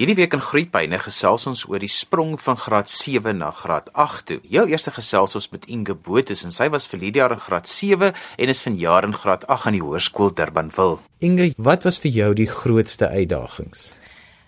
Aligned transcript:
Hierdie 0.00 0.16
week 0.16 0.32
in 0.32 0.40
Groepyne 0.40 0.96
gesels 0.96 1.42
ons 1.44 1.66
oor 1.68 1.82
die 1.82 1.90
sprong 1.92 2.38
van 2.40 2.56
graad 2.56 2.88
7 2.88 3.34
na 3.36 3.50
graad 3.52 3.90
8 3.92 4.22
toe. 4.30 4.38
Heel 4.48 4.70
eers 4.72 4.88
gesels 4.96 5.34
ons 5.36 5.48
met 5.52 5.66
Inge 5.68 5.92
Botha 5.92 6.32
en 6.32 6.54
sy 6.54 6.70
was 6.72 6.86
vir 6.88 7.02
hierdie 7.02 7.20
jaar 7.20 7.34
in 7.34 7.42
graad 7.44 7.68
7 7.68 8.08
en 8.08 8.52
is 8.54 8.62
vanjaar 8.64 9.04
in 9.04 9.12
graad 9.12 9.42
8 9.44 9.68
aan 9.68 9.74
die 9.76 9.82
Hoërskool 9.84 10.30
Durbanville. 10.32 11.02
Inge, 11.20 11.50
wat 11.60 11.84
was 11.84 12.00
vir 12.00 12.14
jou 12.14 12.28
die 12.38 12.46
grootste 12.48 13.10
uitdagings? 13.12 13.90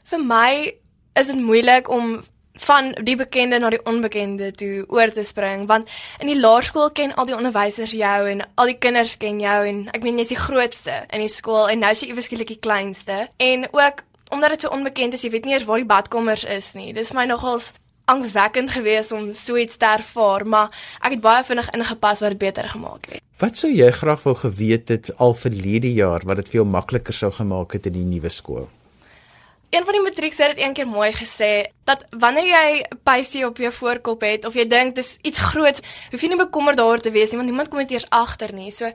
Vir 0.09 0.23
my 0.25 0.55
is 1.21 1.29
dit 1.29 1.43
moeilik 1.45 1.91
om 1.93 2.15
van 2.65 2.89
die 3.05 3.19
bekende 3.21 3.59
na 3.61 3.69
die 3.75 3.83
onbekende 3.85 4.49
toe 4.57 4.87
oor 4.89 5.13
te 5.13 5.25
spring 5.29 5.67
want 5.69 5.91
in 6.21 6.31
die 6.33 6.39
laerskool 6.39 6.95
ken 6.97 7.13
al 7.13 7.29
die 7.29 7.37
onderwysers 7.37 7.93
jou 7.93 8.23
en 8.31 8.41
al 8.57 8.73
die 8.73 8.79
kinders 8.81 9.19
ken 9.21 9.41
jou 9.45 9.59
en 9.69 9.85
ek 9.93 10.01
meen 10.01 10.21
jy's 10.21 10.33
die 10.33 10.41
grootste 10.41 10.97
in 11.13 11.27
die 11.27 11.33
skool 11.33 11.69
en 11.69 11.85
nou 11.85 11.93
is 11.93 12.05
jy 12.05 12.09
ewe 12.15 12.25
skielik 12.25 12.55
die 12.55 12.63
kleinste 12.69 13.27
en 13.37 13.69
ook 13.69 14.01
omdat 14.33 14.57
dit 14.57 14.65
so 14.65 14.73
onbekend 14.73 15.15
is, 15.15 15.23
jy 15.23 15.31
weet 15.31 15.45
nie 15.47 15.55
eers 15.55 15.69
waar 15.69 15.83
die 15.83 15.89
badkamers 15.89 16.45
is 16.49 16.73
nie. 16.79 16.93
Dis 16.97 17.13
my 17.13 17.27
nogals 17.29 17.73
angswekkend 18.11 18.73
geweest 18.75 19.13
om 19.13 19.31
so 19.39 19.57
iets 19.61 19.77
te 19.77 19.87
ervaar, 19.87 20.47
maar 20.47 20.73
ek 21.01 21.19
het 21.19 21.25
baie 21.25 21.45
vinnig 21.47 21.71
ingepas 21.77 22.25
wat 22.25 22.35
dit 22.35 22.43
beter 22.49 22.69
gemaak 22.73 23.11
het. 23.11 23.21
Wat 23.43 23.59
sou 23.59 23.71
jy 23.73 23.91
graag 23.95 24.23
wou 24.27 24.35
geweet 24.39 24.89
het 24.89 25.11
al 25.23 25.35
verlede 25.35 25.93
jaar 25.93 26.25
wat 26.29 26.43
dit 26.43 26.53
vir 26.53 26.63
jou 26.63 26.69
makliker 26.69 27.15
sou 27.15 27.33
gemaak 27.35 27.77
het 27.77 27.89
in 27.91 28.01
die 28.01 28.07
nuwe 28.07 28.31
skool? 28.31 28.69
Een 29.73 29.85
van 29.85 29.97
die 29.97 30.03
matrieks 30.03 30.37
het 30.37 30.51
dit 30.53 30.65
eendag 30.67 30.85
mooi 30.85 31.13
gesê 31.17 31.73
dat 31.89 32.03
wanneer 32.21 32.45
jy 32.45 32.83
pysie 33.09 33.47
op 33.47 33.57
jou 33.57 33.71
voorkop 33.73 34.21
het 34.21 34.45
of 34.45 34.53
jy 34.59 34.67
dink 34.69 34.99
dis 34.99 35.15
iets 35.25 35.41
groots, 35.49 35.81
hoef 36.13 36.21
jy 36.21 36.29
nie 36.29 36.37
bekommerd 36.37 36.77
daaroor 36.77 37.01
te 37.01 37.11
wees 37.15 37.33
nie 37.33 37.39
want 37.41 37.49
niemand 37.49 37.71
kom 37.73 37.81
dit 37.81 37.95
eers 37.97 38.05
agter 38.13 38.53
nie. 38.53 38.69
So 38.69 38.91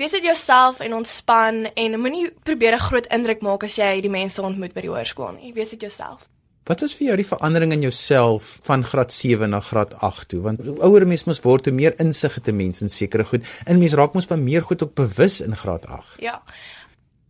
wees 0.00 0.16
dit 0.16 0.24
jouself 0.24 0.80
en 0.80 0.96
ontspan 1.02 1.66
en 1.74 2.00
moenie 2.00 2.30
probeer 2.48 2.78
'n 2.78 2.86
groot 2.88 3.06
indruk 3.12 3.44
maak 3.44 3.64
as 3.68 3.76
jy 3.76 4.00
die 4.00 4.08
mense 4.08 4.42
ontmoet 4.42 4.72
by 4.72 4.80
die 4.80 4.94
hoërskool 4.94 5.36
nie. 5.36 5.52
Wees 5.52 5.76
dit 5.76 5.80
jouself. 5.80 6.24
Wat 6.64 6.80
was 6.80 6.94
vir 6.94 7.06
jou 7.06 7.16
die 7.16 7.26
verandering 7.26 7.72
in 7.72 7.80
jouself 7.82 8.58
van 8.62 8.84
graad 8.84 9.12
7 9.12 9.50
na 9.50 9.60
graad 9.60 9.94
8 10.00 10.28
toe? 10.28 10.40
Want 10.40 10.64
hoe 10.64 10.80
ouer 10.80 11.06
mens 11.06 11.24
mos 11.24 11.40
word, 11.40 11.64
hoe 11.64 11.74
meer 11.74 12.00
insig 12.00 12.34
het 12.34 12.48
'n 12.48 12.56
mens 12.56 12.80
in 12.80 12.88
sekere 12.88 13.24
goed. 13.24 13.44
En 13.64 13.78
mens 13.78 13.92
raak 13.92 14.14
mos 14.14 14.26
van 14.26 14.44
meer 14.44 14.62
goed 14.62 14.82
ook 14.82 14.94
bewus 14.94 15.40
in 15.40 15.56
graad 15.56 15.86
8. 15.86 16.20
Ja. 16.20 16.42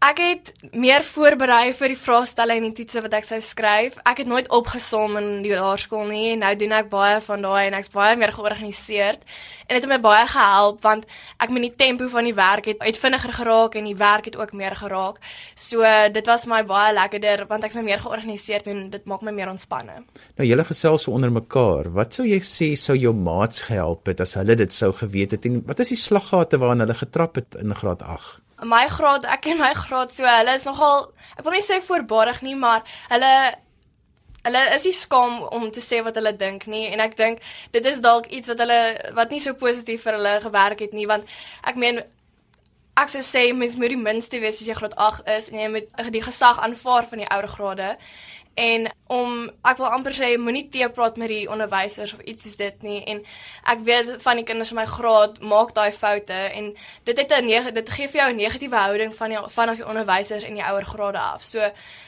Ek 0.02 0.18
het 0.18 0.48
meer 0.74 1.04
voorberei 1.06 1.68
vir 1.78 1.92
die 1.92 1.98
vraestelle 1.98 2.56
en 2.58 2.64
die 2.66 2.72
toetse 2.74 3.04
wat 3.04 3.12
ek 3.14 3.26
sou 3.28 3.36
skryf. 3.38 4.00
Ek 4.02 4.24
het 4.24 4.26
nooit 4.26 4.48
opgesom 4.50 5.14
in 5.20 5.28
die 5.44 5.52
laerskool 5.54 6.08
nie. 6.08 6.32
Nou 6.40 6.50
doen 6.58 6.74
ek 6.74 6.88
baie 6.90 7.20
van 7.22 7.46
daai 7.46 7.68
en 7.68 7.76
ek's 7.78 7.92
baie 7.94 8.16
meer 8.18 8.32
georganiseerd. 8.34 9.22
En 9.68 9.78
dit 9.78 9.86
het 9.86 9.92
my 9.92 10.00
baie 10.02 10.26
gehelp 10.26 10.82
want 10.82 11.06
ek 11.38 11.54
met 11.54 11.68
die 11.68 11.70
tempo 11.84 12.10
van 12.10 12.26
die 12.26 12.34
werk 12.34 12.66
het 12.72 12.82
uit 12.82 12.98
vinniger 12.98 13.36
geraak 13.38 13.78
en 13.78 13.86
die 13.92 13.94
werk 14.02 14.26
het 14.32 14.40
ook 14.42 14.56
meer 14.58 14.74
geraak. 14.82 15.22
So 15.54 15.86
dit 16.18 16.34
was 16.34 16.50
my 16.50 16.64
baie 16.66 16.90
lekkerder 16.98 17.46
want 17.46 17.70
ek's 17.70 17.78
nou 17.78 17.86
meer 17.86 18.02
georganiseerd 18.02 18.74
en 18.74 18.84
dit 18.90 19.06
maak 19.06 19.22
my 19.22 19.30
meer 19.38 19.54
ontspanne. 19.54 20.02
Nou 20.34 20.50
julle 20.50 20.66
gesels 20.66 21.06
so 21.06 21.14
onder 21.14 21.30
mekaar. 21.30 21.94
Wat 21.94 22.18
sou 22.18 22.26
jy 22.26 22.42
sê 22.42 22.74
sou 22.74 22.98
jou 22.98 23.14
maats 23.14 23.68
gehelp 23.70 24.10
het 24.10 24.26
as 24.26 24.34
hulle 24.42 24.58
dit 24.58 24.74
sou 24.74 24.90
geweet 25.04 25.38
het 25.38 25.46
en 25.46 25.62
wat 25.70 25.86
is 25.86 25.94
die 25.94 26.04
slaggate 26.08 26.58
waaraan 26.58 26.88
hulle 26.88 27.04
getrap 27.06 27.38
het 27.38 27.62
in 27.62 27.78
graad 27.78 28.02
8? 28.02 28.40
My 28.62 28.86
graad, 28.88 29.26
ek 29.26 29.50
en 29.52 29.60
my 29.62 29.72
graad 29.74 30.12
so, 30.14 30.26
hulle 30.26 30.54
is 30.54 30.66
nogal 30.68 31.10
ek 31.36 31.44
wil 31.44 31.56
nie 31.56 31.64
sê 31.64 31.80
voorbarig 31.84 32.42
nie, 32.46 32.56
maar 32.58 32.84
hulle 33.10 33.34
hulle 34.42 34.62
is 34.74 34.86
nie 34.88 34.94
skaam 34.96 35.36
om 35.54 35.68
te 35.70 35.82
sê 35.84 36.00
wat 36.02 36.16
hulle 36.18 36.32
dink 36.34 36.66
nie. 36.66 36.88
En 36.90 37.02
ek 37.04 37.14
dink 37.18 37.44
dit 37.74 37.86
is 37.86 38.02
dalk 38.02 38.26
iets 38.34 38.50
wat 38.50 38.64
hulle 38.64 38.80
wat 39.18 39.30
nie 39.30 39.42
so 39.42 39.54
positief 39.58 40.02
vir 40.06 40.18
hulle 40.18 40.34
gewerk 40.42 40.82
het 40.82 40.96
nie 40.96 41.06
want 41.10 41.28
ek 41.62 41.78
meen 41.78 42.02
ek 42.98 43.08
sou 43.08 43.22
sê 43.24 43.46
mens 43.56 43.78
moet 43.80 43.94
die 43.94 44.00
minste 44.00 44.40
wees 44.42 44.60
as 44.60 44.68
jy 44.68 44.76
graad 44.76 44.98
8 45.00 45.30
is 45.36 45.48
en 45.48 45.60
jy 45.62 45.68
moet 45.72 46.02
die 46.12 46.24
gesag 46.24 46.60
aanvaar 46.60 47.08
van 47.08 47.22
die 47.22 47.30
ouer 47.30 47.48
grade 47.48 47.94
en 48.54 48.88
om 49.06 49.50
ek 49.64 49.78
wil 49.80 49.86
amper 49.86 50.12
sê 50.12 50.36
moenie 50.36 50.68
te 50.68 50.88
praat 50.92 51.16
met 51.16 51.28
die 51.28 51.48
onderwysers 51.50 52.14
of 52.14 52.20
iets 52.28 52.44
soos 52.44 52.56
dit 52.56 52.82
nie 52.82 53.00
en 53.08 53.22
ek 53.72 53.84
weet 53.86 54.10
van 54.22 54.36
die 54.36 54.44
kinders 54.44 54.72
in 54.74 54.76
my 54.76 54.86
graad 54.86 55.40
maak 55.40 55.72
daai 55.74 55.92
foute 55.92 56.36
en 56.52 56.72
dit 57.04 57.18
het 57.18 57.32
'n 57.32 57.74
dit 57.74 57.90
gee 57.90 58.08
vir 58.08 58.20
jou 58.20 58.30
'n 58.30 58.36
negatiewe 58.36 58.76
houding 58.76 59.14
van 59.14 59.30
die 59.30 59.38
vanaf 59.48 59.76
die 59.76 59.88
onderwysers 59.88 60.44
en 60.44 60.54
die 60.54 60.64
ouer 60.64 60.84
grade 60.84 61.18
af. 61.18 61.42
So 61.44 61.60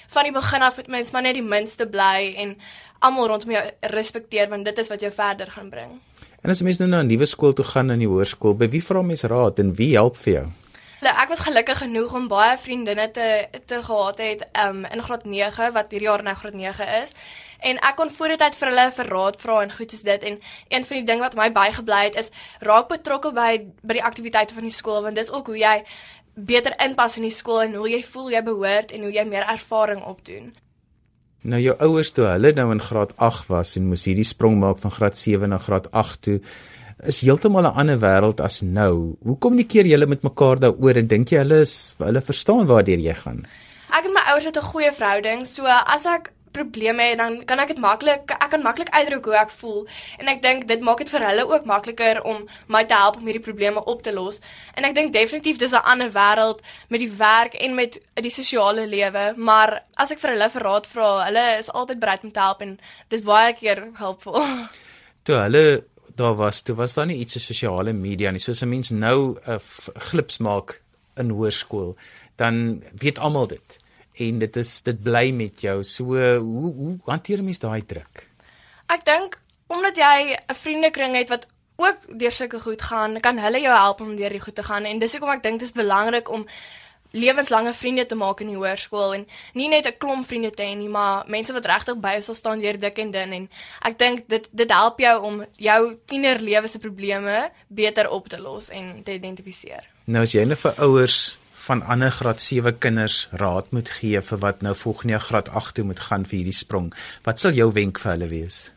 van 0.08 0.24
die 0.24 0.32
begin 0.32 0.62
af 0.62 0.76
moet 0.76 0.88
mens 0.88 1.10
maar 1.10 1.22
net 1.22 1.34
die 1.34 1.42
minste 1.42 1.86
bly 1.86 2.34
en 2.36 2.56
almal 2.98 3.26
rondom 3.26 3.50
jou 3.50 3.64
respekteer 3.80 4.48
want 4.48 4.64
dit 4.64 4.78
is 4.78 4.88
wat 4.88 5.00
jou 5.00 5.12
verder 5.12 5.50
gaan 5.50 5.70
bring. 5.70 6.00
En 6.40 6.50
as 6.50 6.60
'n 6.60 6.64
mens 6.64 6.78
nou 6.78 6.88
na 6.88 7.00
'n 7.00 7.06
nuwe 7.06 7.26
skool 7.26 7.52
toe 7.52 7.64
gaan 7.64 7.90
in 7.90 7.98
die 7.98 8.08
hoërskool, 8.08 8.54
by 8.54 8.68
wie 8.68 8.84
vra 8.84 9.02
mens 9.02 9.22
raad 9.22 9.58
en 9.58 9.74
wie 9.74 9.94
help 9.94 10.16
vir 10.16 10.32
jou? 10.32 10.46
Ek 11.10 11.28
was 11.28 11.40
gelukkig 11.44 11.78
genoeg 11.78 12.12
om 12.14 12.28
baie 12.28 12.56
vriendinne 12.58 13.10
te 13.10 13.48
te 13.66 13.82
gehad 13.82 14.18
het 14.18 14.46
um, 14.66 14.84
in 14.84 15.02
graad 15.02 15.24
9 15.24 15.72
wat 15.72 15.90
hierdie 15.90 16.08
jaar 16.08 16.22
nou 16.22 16.34
graad 16.36 16.54
9 16.54 16.86
is. 17.02 17.12
En 17.58 17.76
ek 17.76 17.96
kon 17.96 18.10
voor 18.10 18.34
die 18.34 18.40
tyd 18.40 18.56
vir 18.56 18.68
hulle 18.68 18.86
vir 18.96 19.10
raad 19.12 19.38
vra 19.40 19.60
en 19.62 19.72
goed 19.72 19.92
is 19.92 20.02
dit 20.02 20.22
en 20.22 20.40
een 20.68 20.84
van 20.84 20.96
die 20.96 21.06
dinge 21.10 21.20
wat 21.26 21.36
my 21.36 21.50
bygebly 21.52 22.02
het 22.04 22.18
is 22.24 22.30
raak 22.60 22.88
betrokke 22.88 23.32
by 23.32 23.50
by 23.82 23.98
die 24.00 24.04
aktiwiteite 24.04 24.54
van 24.54 24.68
die 24.68 24.74
skool 24.74 25.02
want 25.02 25.20
dis 25.20 25.32
ook 25.32 25.46
hoe 25.52 25.58
jy 25.58 25.76
beter 26.34 26.74
inpas 26.84 27.16
in 27.16 27.28
die 27.28 27.34
skool 27.34 27.62
en 27.62 27.74
hoe 27.74 27.88
jy 27.88 28.02
voel 28.02 28.30
jy 28.30 28.42
behoort 28.42 28.92
en 28.92 29.06
hoe 29.06 29.12
jy 29.12 29.24
meer 29.28 29.46
ervaring 29.48 30.04
opdoen. 30.04 30.52
Nou 31.44 31.60
jou 31.60 31.74
ouers 31.84 32.10
toe 32.16 32.24
hulle 32.24 32.54
nou 32.56 32.70
in 32.72 32.80
graad 32.80 33.12
8 33.16 33.50
was 33.52 33.74
en 33.76 33.90
moes 33.90 34.06
hierdie 34.08 34.24
sprong 34.24 34.56
maak 34.58 34.80
van 34.80 34.94
graad 34.94 35.18
7 35.20 35.48
na 35.52 35.58
graad 35.58 35.90
8 35.92 36.22
toe 36.24 36.38
is 37.02 37.20
heeltemal 37.20 37.66
'n 37.66 37.74
ander 37.74 37.98
wêreld 37.98 38.40
as 38.40 38.60
nou. 38.62 39.16
Hoe 39.22 39.38
kommunikeer 39.38 39.86
julle 39.86 40.06
met 40.06 40.22
mekaar 40.22 40.58
daaroor 40.58 40.96
en 40.96 41.06
dink 41.06 41.28
jy 41.28 41.38
hulle 41.38 41.60
is 41.60 41.94
hulle 41.98 42.20
verstaan 42.20 42.66
waartoe 42.66 43.00
jy 43.00 43.14
gaan? 43.14 43.44
Ek 43.90 44.04
en 44.04 44.12
my 44.12 44.22
ouers 44.30 44.44
het 44.44 44.56
'n 44.56 44.70
goeie 44.72 44.92
verhouding, 44.92 45.46
so 45.46 45.66
as 45.66 46.06
ek 46.06 46.32
probleme 46.54 47.02
het, 47.02 47.18
dan 47.18 47.44
kan 47.44 47.58
ek 47.58 47.68
dit 47.74 47.80
maklik 47.82 48.30
ek 48.30 48.50
kan 48.50 48.62
maklik 48.62 48.90
uitdruk 48.94 49.24
hoe 49.24 49.36
ek 49.40 49.50
voel 49.50 49.86
en 50.18 50.28
ek 50.28 50.42
dink 50.42 50.66
dit 50.70 50.80
maak 50.80 50.98
dit 51.02 51.10
vir 51.10 51.26
hulle 51.28 51.46
ook 51.50 51.64
makliker 51.64 52.20
om 52.22 52.44
my 52.66 52.84
te 52.84 52.94
help 52.94 53.16
om 53.16 53.26
hierdie 53.26 53.42
probleme 53.42 53.84
op 53.84 54.02
te 54.02 54.12
los. 54.12 54.40
En 54.74 54.84
ek 54.84 54.94
dink 54.94 55.12
definitief 55.12 55.58
dis 55.58 55.72
'n 55.72 55.82
ander 55.92 56.10
wêreld 56.10 56.60
met 56.88 57.00
die 57.00 57.10
werk 57.10 57.54
en 57.54 57.74
met 57.74 57.98
die 58.14 58.30
sosiale 58.30 58.86
lewe, 58.86 59.34
maar 59.36 59.82
as 59.96 60.10
ek 60.10 60.20
vir 60.20 60.30
hulle 60.30 60.50
verraad 60.50 60.86
vra, 60.86 61.24
hulle 61.24 61.58
is 61.58 61.70
altyd 61.70 61.98
bereid 61.98 62.24
om 62.24 62.32
te 62.32 62.40
help 62.40 62.62
en 62.62 62.78
dit 63.08 63.18
is 63.18 63.26
baie 63.26 63.52
keer 63.52 63.88
helpvol. 63.94 64.42
Toe 65.24 65.36
hulle 65.36 65.84
daar 66.14 66.34
was, 66.34 66.60
toe 66.60 66.74
was 66.74 66.94
daar 66.94 67.06
nie 67.06 67.18
iets 67.18 67.32
so 67.32 67.40
sosiale 67.40 67.92
media 67.92 68.30
nie. 68.30 68.40
Soos 68.40 68.62
'n 68.62 68.68
mens 68.68 68.90
nou 68.90 69.34
'n 69.34 69.50
uh, 69.50 69.58
glips 70.08 70.38
maak 70.38 70.82
in 71.16 71.30
hoërskool, 71.30 71.96
dan 72.36 72.82
weet 72.96 73.18
almal 73.18 73.46
dit. 73.46 73.78
En 74.14 74.38
dit 74.38 74.56
is 74.56 74.82
dit 74.82 75.02
bly 75.02 75.30
met 75.30 75.60
jou. 75.60 75.82
So 75.82 76.04
hoe 76.38 76.72
hoe 76.74 76.98
hanteer 77.04 77.44
mens 77.44 77.58
daai 77.58 77.86
druk? 77.86 78.28
Ek 78.86 79.04
dink 79.04 79.38
omdat 79.66 79.96
jy 79.96 80.36
'n 80.48 80.54
vriendekring 80.54 81.14
het 81.14 81.28
wat 81.28 81.46
ook 81.76 82.18
deur 82.18 82.32
sulke 82.32 82.60
goed 82.60 82.82
gaan, 82.82 83.20
kan 83.20 83.38
hulle 83.38 83.60
jou 83.60 83.74
help 83.74 84.00
om 84.00 84.16
deur 84.16 84.30
die 84.30 84.40
goed 84.40 84.54
te 84.54 84.62
gaan 84.62 84.84
en 84.84 84.98
dis 84.98 85.12
hoekom 85.12 85.30
ek 85.30 85.42
dink 85.42 85.58
dit 85.58 85.68
is 85.68 85.74
belangrik 85.74 86.30
om 86.30 86.46
lewenslange 87.14 87.72
vriende 87.74 88.06
te 88.06 88.18
maak 88.18 88.42
in 88.42 88.50
die 88.52 88.58
hoërskool 88.58 89.14
en 89.18 89.26
nie 89.54 89.68
net 89.68 89.86
'n 89.86 89.98
klomp 89.98 90.26
vriende 90.26 90.50
te 90.50 90.62
hê 90.62 90.74
nie, 90.76 90.88
maar 90.88 91.24
mense 91.26 91.52
wat 91.52 91.66
regtig 91.66 91.96
by 92.00 92.12
jou 92.18 92.22
sal 92.22 92.34
staan 92.34 92.60
deur 92.60 92.78
dik 92.78 92.98
en 92.98 93.10
dun 93.10 93.32
en 93.32 93.48
ek 93.82 93.98
dink 93.98 94.28
dit 94.28 94.48
dit 94.52 94.70
help 94.70 94.98
jou 94.98 95.22
om 95.22 95.44
jou 95.56 95.96
tienerlewe 96.06 96.68
se 96.68 96.78
probleme 96.78 97.50
beter 97.68 98.10
op 98.10 98.28
te 98.28 98.38
los 98.38 98.68
en 98.68 99.02
te 99.04 99.12
identifiseer. 99.14 99.84
Nou 100.04 100.22
as 100.22 100.32
jy 100.32 100.44
net 100.44 100.58
vir 100.58 100.74
ouers 100.78 101.38
van 101.64 101.82
ander 101.82 102.10
graad 102.10 102.40
7 102.40 102.78
kinders 102.78 103.28
raad 103.32 103.70
moet 103.72 103.88
gee 103.88 104.20
vir 104.20 104.38
wat 104.38 104.62
nou 104.62 104.74
volgende 104.74 105.12
jaar 105.12 105.26
graad 105.28 105.48
8 105.48 105.74
toe 105.74 105.84
moet 105.84 106.00
gaan 106.00 106.26
vir 106.26 106.36
hierdie 106.36 106.56
sprong, 106.56 106.92
wat 107.24 107.40
sal 107.40 107.52
jou 107.52 107.72
wenk 107.72 107.98
vir 107.98 108.10
hulle 108.10 108.28
wees? 108.28 108.72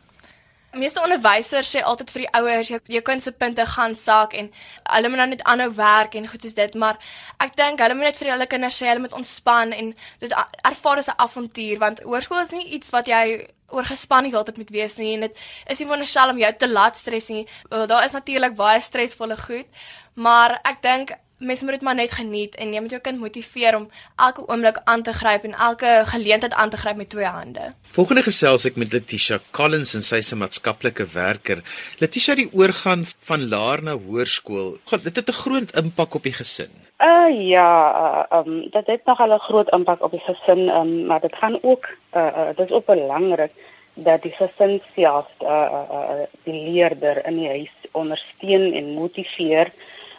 Meeste 0.76 1.00
onderwysers 1.00 1.70
sê 1.72 1.80
altyd 1.80 2.10
vir 2.12 2.22
die 2.22 2.32
ouers 2.36 2.68
jou, 2.68 2.78
jou 2.92 3.00
kind 3.02 3.22
se 3.24 3.32
punte 3.32 3.64
gaan 3.66 3.94
sak 3.96 4.34
en 4.36 4.50
hulle 4.92 5.08
moet 5.08 5.20
nou 5.22 5.26
net 5.30 5.44
aanhou 5.48 5.70
werk 5.78 6.16
en 6.18 6.28
goed 6.28 6.44
soos 6.44 6.56
dit, 6.58 6.74
maar 6.74 6.98
ek 7.40 7.54
dink 7.56 7.80
hulle 7.80 7.96
moet 7.96 8.10
net 8.10 8.20
vir 8.20 8.34
hulle 8.34 8.46
kinders 8.52 8.76
sê 8.76 8.90
hulle 8.90 9.00
moet 9.00 9.16
ontspan 9.16 9.72
en 9.72 9.94
dit 10.20 10.34
ervaar 10.68 11.00
as 11.00 11.08
'n 11.08 11.16
avontuur 11.24 11.78
want 11.84 12.02
hoërskool 12.04 12.42
is 12.44 12.52
nie 12.52 12.68
iets 12.76 12.90
wat 12.92 13.08
jy 13.08 13.48
oorgespan 13.68 14.24
die 14.24 14.32
hele 14.32 14.44
tyd 14.44 14.60
moet 14.60 14.74
wees 14.74 14.98
nie 14.98 15.14
en 15.14 15.24
dit 15.26 15.40
is 15.72 15.80
nie 15.80 15.88
wonderstel 15.88 16.30
om 16.30 16.38
jou 16.38 16.52
te 16.52 16.68
laat 16.68 16.96
stres 16.96 17.28
nie. 17.28 17.46
Daar 17.70 18.04
is 18.04 18.12
natuurlik 18.12 18.54
baie 18.56 18.80
stresvolle 18.80 19.36
goed, 19.36 19.66
maar 20.14 20.60
ek 20.64 20.82
dink 20.82 21.16
mens 21.38 21.62
moet 21.62 21.70
dit 21.70 21.82
maar 21.82 21.94
net 21.94 22.12
geniet 22.12 22.56
en 22.58 22.72
jy 22.72 22.80
moet 22.82 22.90
jou 22.90 23.00
kind 23.02 23.20
motiveer 23.20 23.76
om 23.76 23.86
elke 24.16 24.42
oomblik 24.48 24.80
aan 24.84 25.02
te 25.02 25.12
gryp 25.12 25.44
en 25.44 25.54
elke 25.54 26.02
geleentheid 26.10 26.54
aan 26.54 26.70
te 26.70 26.76
gryp 26.76 26.96
met 26.96 27.08
twee 27.08 27.30
hande. 27.30 27.72
Volgende 27.94 28.22
gesels 28.26 28.66
ek 28.66 28.76
met 28.80 28.92
Letitia 28.92 29.38
Collins 29.54 29.94
en 29.94 30.02
sy 30.02 30.20
se 30.22 30.36
maatskaplike 30.38 31.06
werker. 31.14 31.62
Letitia 32.02 32.34
die 32.38 32.48
oorgaan 32.52 33.06
van 33.30 33.48
laer 33.48 33.82
na 33.82 33.94
hoërskool. 33.94 34.76
God, 34.84 35.04
dit 35.04 35.16
het 35.16 35.28
'n 35.28 35.40
groot 35.44 35.76
impak 35.76 36.14
op 36.14 36.22
die 36.22 36.34
gesin. 36.34 36.70
Uh 36.98 37.30
ja, 37.48 38.26
uh, 38.32 38.38
um 38.38 38.70
dit 38.70 38.86
het 38.86 39.04
nog 39.06 39.20
'n 39.20 39.38
groot 39.38 39.70
impak 39.72 40.02
op 40.02 40.10
die 40.10 40.24
gesin, 40.26 40.68
um 40.68 41.06
maar 41.06 41.20
dit 41.20 41.34
gaan 41.34 41.58
ook 41.62 41.86
uh, 42.14 42.26
uh 42.26 42.48
dit 42.56 42.66
is 42.66 42.72
ook 42.72 42.86
belangrik 42.86 43.52
dat 43.94 44.22
die 44.22 44.32
gesin 44.32 44.80
self 44.94 45.26
uh, 45.42 45.48
uh, 45.48 45.84
uh 45.90 46.26
die 46.42 46.70
leerder 46.70 47.26
in 47.26 47.36
die 47.36 47.48
huis 47.48 47.74
ondersteun 47.92 48.72
en 48.72 48.94
motiveer 48.94 49.70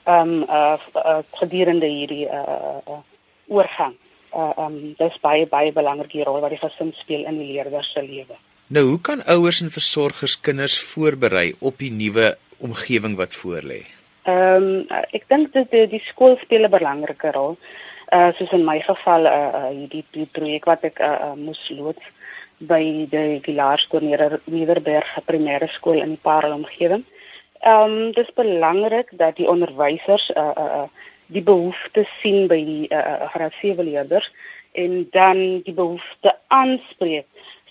um 0.05 0.43
uh, 0.43 0.77
uh 0.95 1.19
gedurende 1.41 1.87
hierdie 1.87 2.27
uh, 2.27 2.79
uh 2.87 3.01
oorgang. 3.47 3.95
uh 4.33 4.53
um 4.57 4.95
dis 4.97 5.19
baie 5.21 5.47
baie 5.47 5.71
belangrike 5.73 6.23
rol 6.23 6.41
wat 6.41 6.53
die 6.53 6.61
gesin 6.61 6.93
speel 6.93 7.25
in 7.25 7.39
die 7.39 7.51
leerder 7.53 7.83
se 7.83 8.01
lewe. 8.01 8.37
Nou, 8.67 8.83
hoe 8.85 9.01
kan 9.01 9.23
ouers 9.25 9.61
en 9.61 9.71
versorgers 9.71 10.39
kinders 10.39 10.79
voorberei 10.79 11.53
op 11.59 11.77
die 11.77 11.91
nuwe 11.91 12.35
omgewing 12.57 13.15
wat 13.17 13.33
voorlê? 13.35 13.81
Ehm 14.29 14.63
um, 14.63 15.05
ek 15.15 15.25
dink 15.27 15.53
dat 15.53 15.71
die, 15.71 15.87
die 15.87 16.03
skool 16.05 16.37
speel 16.41 16.67
'n 16.67 16.75
belangrike 16.77 17.31
rol. 17.31 17.57
Uh 18.11 18.29
soos 18.37 18.51
in 18.51 18.65
my 18.65 18.79
geval 18.81 19.25
uh, 19.25 19.49
uh 19.59 19.69
hierdie 19.73 20.05
die 20.11 20.29
projek 20.37 20.65
wat 20.65 20.83
ek 20.83 20.99
uh, 20.99 21.17
uh 21.29 21.35
moes 21.35 21.61
loods 21.69 22.05
by 22.59 23.07
die 23.09 23.39
Gilaarskool 23.45 24.03
Nederberg 24.03 25.09
primêre 25.25 25.69
skool 25.71 26.01
in 26.03 26.15
die 26.15 26.21
Parel 26.21 26.53
omgewing. 26.53 27.05
Ehm 27.59 27.91
um, 27.91 28.11
dis 28.11 28.33
belangrik 28.33 29.09
dat 29.11 29.35
die 29.35 29.49
onderwysers 29.49 30.29
uh 30.29 30.51
uh, 30.57 30.65
uh 30.65 30.87
die 31.25 31.43
behoeftes 31.43 32.09
sien 32.21 32.47
by 32.49 32.57
die 32.65 32.87
uh, 32.89 33.27
graad 33.29 33.53
7 33.61 33.85
leerders 33.85 34.31
en 34.71 35.07
dan 35.11 35.61
die 35.63 35.73
behoefte 35.73 36.35
aanspreek. 36.47 37.25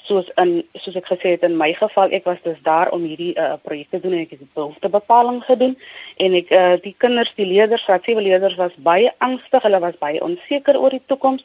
Soos 0.06 0.28
in 0.34 0.52
soos 0.72 0.96
ek 0.96 1.08
gesê 1.10 1.32
het 1.34 1.42
in 1.48 1.56
my 1.58 1.72
geval 1.74 2.14
ek 2.14 2.28
was 2.28 2.38
dus 2.44 2.60
daar 2.62 2.92
om 2.94 3.02
hierdie 3.02 3.32
uh, 3.34 3.56
projek 3.62 3.90
te 3.90 4.00
doen 4.04 4.14
en 4.14 4.26
ek 4.26 4.36
het 4.36 4.44
behoeftebepaling 4.54 5.42
gedoen 5.48 5.74
en 6.16 6.38
ek 6.38 6.52
uh, 6.54 6.76
die 6.84 6.94
kinders 6.98 7.32
die 7.40 7.48
leerders 7.48 7.86
wat 7.90 8.06
sewe 8.06 8.22
leerders 8.22 8.56
was 8.60 8.76
baie 8.76 9.10
angstig 9.24 9.66
hulle 9.66 9.82
was 9.82 9.98
baie 9.98 10.22
onseker 10.22 10.78
oor 10.78 10.94
die 10.94 11.04
toekoms. 11.06 11.44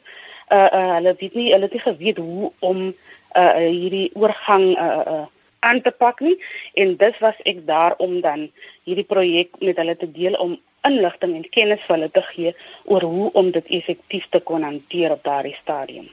Uh, 0.52 0.68
uh, 0.68 0.88
hulle 1.00 1.16
weet 1.18 1.34
nie 1.34 1.50
hulle 1.52 1.66
het 1.66 1.76
nie 1.76 1.86
geweet 1.88 2.20
hoe 2.22 2.52
om 2.60 2.86
uh, 3.34 3.54
hierdie 3.58 4.10
oorgang 4.14 4.70
uh, 4.76 5.02
uh, 5.16 5.24
aan 5.70 5.82
te 5.86 5.92
pak 6.04 6.20
nie 6.26 6.36
en 6.80 6.96
dis 7.00 7.22
was 7.24 7.38
ek 7.52 7.64
daar 7.68 7.96
om 8.06 8.20
dan 8.26 8.48
hierdie 8.88 9.08
projek 9.14 9.60
met 9.60 9.80
hulle 9.80 9.96
te 10.00 10.10
deel 10.18 10.36
om 10.46 10.58
inligting 10.84 11.38
en 11.38 11.48
kennis 11.56 11.86
vir 11.86 11.96
hulle 11.96 12.10
te 12.12 12.26
gee 12.32 12.52
oor 12.84 13.08
hoe 13.14 13.30
om 13.40 13.54
dit 13.56 13.72
effektief 13.80 14.28
te 14.30 14.42
kon 14.50 14.66
hanteer 14.68 15.16
op 15.16 15.24
daardie 15.24 15.56
stadium 15.62 16.10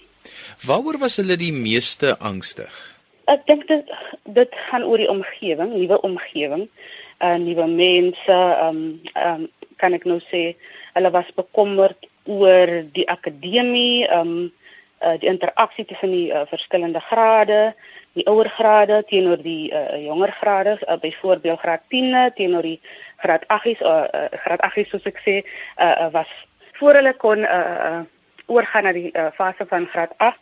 Waaroor 0.66 1.00
was 1.02 1.18
hulle 1.22 1.38
die 1.40 1.54
meeste 1.54 2.14
angstig? 2.20 2.74
Ek 3.32 3.46
dink 3.50 3.68
dit 3.70 3.94
dit 4.38 4.58
gaan 4.68 4.86
oor 4.86 5.02
die 5.02 5.10
omgewing, 5.10 5.74
nuwe 5.74 5.98
omgewing, 6.08 6.68
uh 7.26 7.38
nuwe 7.42 7.68
mense, 7.72 8.38
ehm 8.38 8.68
um, 8.70 8.86
ehm 9.16 9.44
um, 9.46 9.50
kan 9.82 9.98
ek 9.98 10.06
nou 10.06 10.20
sê 10.30 10.42
hulle 10.94 11.10
was 11.16 11.30
bekommerd 11.38 12.10
oor 12.30 12.74
die 12.98 13.08
akademie, 13.10 14.06
ehm 14.08 14.36
um, 14.36 14.52
uh 15.02 15.16
die 15.22 15.32
interaksie 15.32 15.88
tussen 15.90 16.14
die 16.14 16.28
uh, 16.30 16.46
verskillende 16.54 17.02
grade, 17.10 17.62
die 18.14 18.26
ouer 18.28 18.50
grade 18.50 19.04
teenoor 19.08 19.42
die 19.42 19.72
uh, 19.74 19.98
jonger 20.04 20.32
grade, 20.40 20.78
uh, 20.88 20.98
byvoorbeeld 21.00 21.60
graad 21.60 21.84
10 21.88 22.34
teenoor 22.36 22.62
die 22.62 22.80
graad 23.18 23.46
8s, 23.48 23.82
uh, 23.82 24.04
uh, 24.12 24.26
graad 24.44 24.64
8s 24.72 24.90
soos 24.90 25.06
ek 25.08 25.22
sê, 25.26 25.38
uh, 25.78 26.08
uh 26.08 26.10
was 26.12 26.32
voor 26.80 27.00
hulle 27.00 27.14
kon 27.14 27.46
uh, 27.46 27.62
uh 27.92 28.02
oorgaan 28.52 28.84
na 28.84 28.92
die 28.92 29.12
uh, 29.16 29.30
fase 29.38 29.66
van 29.70 29.88
graad 29.88 30.12
8 30.18 30.38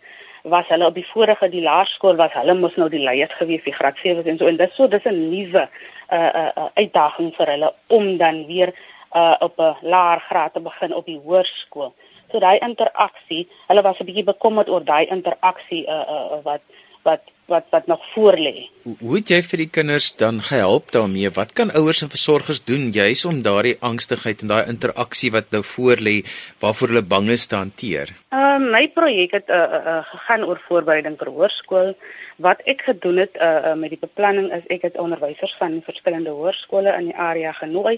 was 0.50 0.68
hulle 0.68 0.86
op 0.86 0.95
die 0.95 1.06
vorige 1.06 1.50
die 1.50 1.62
laerskool 1.62 2.16
was 2.16 2.33
hulle 2.33 2.56
mos 2.57 2.75
nou 2.80 2.89
die 2.89 3.04
leiers 3.04 3.33
gewees 3.38 3.63
die 3.63 3.75
graad 3.75 3.98
7 4.01 4.25
en 4.25 4.38
so 4.38 4.48
en 4.48 4.57
dit 4.57 4.71
so 4.74 4.88
dis 4.88 5.06
'n 5.06 5.30
nuwe 5.30 5.68
uh, 6.12 6.18
uh, 6.18 6.51
uh, 6.56 6.69
uitdaging 6.74 7.33
vir 7.36 7.48
hulle 7.54 7.74
om 7.88 8.18
dan 8.18 8.45
weer 8.48 8.74
uh, 9.13 9.36
op 9.39 9.60
'n 9.60 9.75
laer 9.81 10.19
graad 10.19 10.54
te 10.54 10.60
begin 10.60 10.94
op 10.94 11.06
die 11.06 11.21
hoërskool. 11.24 11.94
So 12.31 12.39
daai 12.39 12.60
interaksie, 12.60 13.50
hulle 13.68 13.81
was 13.81 14.00
'n 14.00 14.06
bietjie 14.06 14.24
bekommerd 14.24 14.69
oor 14.69 14.83
daai 14.83 15.06
interaksie 15.06 15.88
uh, 15.88 15.94
uh, 16.16 16.44
wat 16.44 16.62
wat 17.07 17.22
wat 17.50 17.66
wat 17.69 17.88
nog 17.88 18.01
voor 18.13 18.38
lê. 18.38 18.69
Hoe 19.00 19.16
het 19.16 19.31
jy 19.34 19.40
vir 19.42 19.62
die 19.63 19.69
kinders 19.78 20.12
dan 20.16 20.42
gehelp 20.46 20.92
daarmee? 20.94 21.31
Wat 21.34 21.54
kan 21.57 21.72
ouers 21.74 22.04
en 22.06 22.12
versorgers 22.13 22.62
doen 22.63 22.92
juis 22.94 23.25
om 23.25 23.42
daardie 23.42 23.75
angstigheid 23.80 24.42
en 24.42 24.51
daai 24.54 24.69
interaksie 24.69 25.31
wat 25.34 25.50
nou 25.56 25.63
voor 25.66 25.98
lê 26.07 26.19
waarvoor 26.62 26.94
hulle 26.94 27.06
bang 27.16 27.30
is 27.34 27.48
te 27.50 27.57
hanteer? 27.57 28.13
Ehm 28.30 28.69
uh, 28.69 28.72
my 28.72 28.84
projek 28.94 29.34
het 29.40 29.50
uh, 29.50 29.57
uh, 29.57 30.00
gegaan 30.12 30.46
oor 30.46 30.62
voorbereiding 30.68 31.18
vir 31.18 31.34
hoërskool. 31.34 31.96
Wat 32.38 32.62
ek 32.69 32.86
gedoen 32.86 33.18
het 33.25 33.36
uh, 33.36 33.50
uh, 33.72 33.75
met 33.75 33.95
die 33.95 34.02
beplanning 34.02 34.54
is 34.54 34.69
ek 34.69 34.86
het 34.88 35.02
onderwysers 35.02 35.56
van 35.60 35.81
verskillende 35.86 36.36
hoërskole 36.38 36.94
in 37.00 37.10
die 37.12 37.18
area 37.18 37.52
genooi 37.57 37.98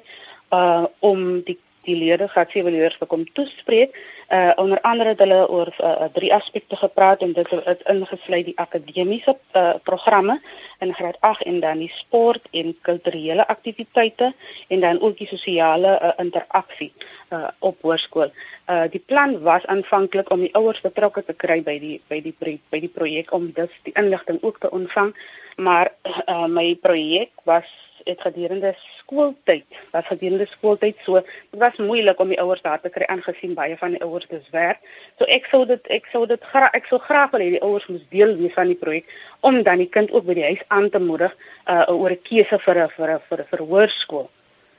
uh, 0.52 0.86
om 1.00 1.42
die 1.46 1.60
die 1.88 1.96
leerders 1.96 2.34
wat 2.34 2.50
sewe 2.50 2.72
leerders 2.72 2.98
wil 3.00 3.08
kom 3.08 3.26
toespreek. 3.34 3.96
Uh 4.32 4.52
onder 4.56 4.82
andere 4.82 5.10
het 5.10 5.20
hulle 5.20 5.50
oor 5.50 5.74
uh, 5.84 6.08
drie 6.14 6.34
aspekte 6.34 6.76
gepraat 6.76 7.22
en 7.22 7.34
dit 7.34 7.50
het 7.50 7.82
ingesluit 7.92 8.46
die 8.46 8.60
akademiese 8.60 9.36
uh, 9.54 9.74
programme 9.84 10.40
in 10.80 10.94
graad 10.94 11.18
8 11.20 11.44
en 11.44 11.60
dan 11.60 11.78
die 11.84 11.92
sport 11.96 12.48
en 12.52 12.78
kulturele 12.82 13.48
aktiwiteite 13.48 14.34
en 14.68 14.80
dan 14.80 15.02
ook 15.02 15.18
die 15.18 15.28
sosiale 15.28 16.00
uh, 16.02 16.14
interaksie 16.18 16.94
uh 17.32 17.48
op 17.60 17.82
hoërskool. 17.82 18.32
Uh 18.70 18.88
die 18.92 19.04
plan 19.06 19.40
was 19.42 19.66
aanvanklik 19.66 20.30
om 20.30 20.40
die 20.40 20.56
ouers 20.56 20.82
betrokke 20.82 21.24
te 21.24 21.34
kry 21.34 21.62
by 21.64 21.80
die 21.80 22.02
by 22.08 22.22
die 22.22 22.36
by 22.70 22.80
die 22.80 22.94
projek 22.96 23.34
om 23.34 23.52
dus 23.56 23.72
die 23.84 23.96
inligting 24.00 24.40
ook 24.42 24.60
te 24.60 24.72
ontvang, 24.72 25.16
maar 25.56 25.92
uh 26.28 26.48
my 26.48 26.76
projek 26.76 27.32
was 27.44 27.81
het 28.06 28.22
gedurende 28.22 28.74
skooltyd, 29.00 29.66
was 29.92 30.08
gedurende 30.08 30.48
skooltyd 30.52 30.98
so, 31.06 31.22
dit 31.52 31.60
was 31.60 31.78
moeilik 31.78 32.20
om 32.20 32.32
die 32.34 32.40
ouers 32.42 32.62
daar 32.62 32.82
te 32.82 32.90
kry 32.90 33.06
aangesien 33.06 33.54
baie 33.54 33.78
van 33.78 33.96
die 33.96 34.02
ouers 34.02 34.28
dis 34.30 34.50
werk. 34.52 34.80
So 35.20 35.26
ek 35.26 35.48
sou 35.52 35.66
dit 35.66 35.88
ek 35.88 36.10
sou 36.12 36.26
dit 36.30 36.44
graag 36.54 36.74
ek 36.78 36.90
sou 36.90 37.00
graag 37.00 37.32
wil 37.32 37.46
hê 37.46 37.50
die 37.58 37.64
ouers 37.64 37.88
moes 37.88 38.06
deel 38.10 38.36
wees 38.40 38.54
van 38.58 38.72
die 38.72 38.80
projek 38.84 39.10
om 39.42 39.64
dan 39.64 39.82
die 39.84 39.90
kind 39.90 40.12
ook 40.12 40.26
by 40.26 40.38
die 40.38 40.50
huis 40.52 40.64
aan 40.68 40.90
te 40.90 41.00
moedig 41.00 41.34
uh 41.68 41.86
oor 41.90 42.12
'n 42.12 42.22
keuse 42.30 42.60
vir 42.66 42.84
'n 42.86 42.94
vir 42.98 43.10
'n 43.16 43.20
vir 43.30 43.40
'n 43.40 43.52
verhoorskool 43.54 44.30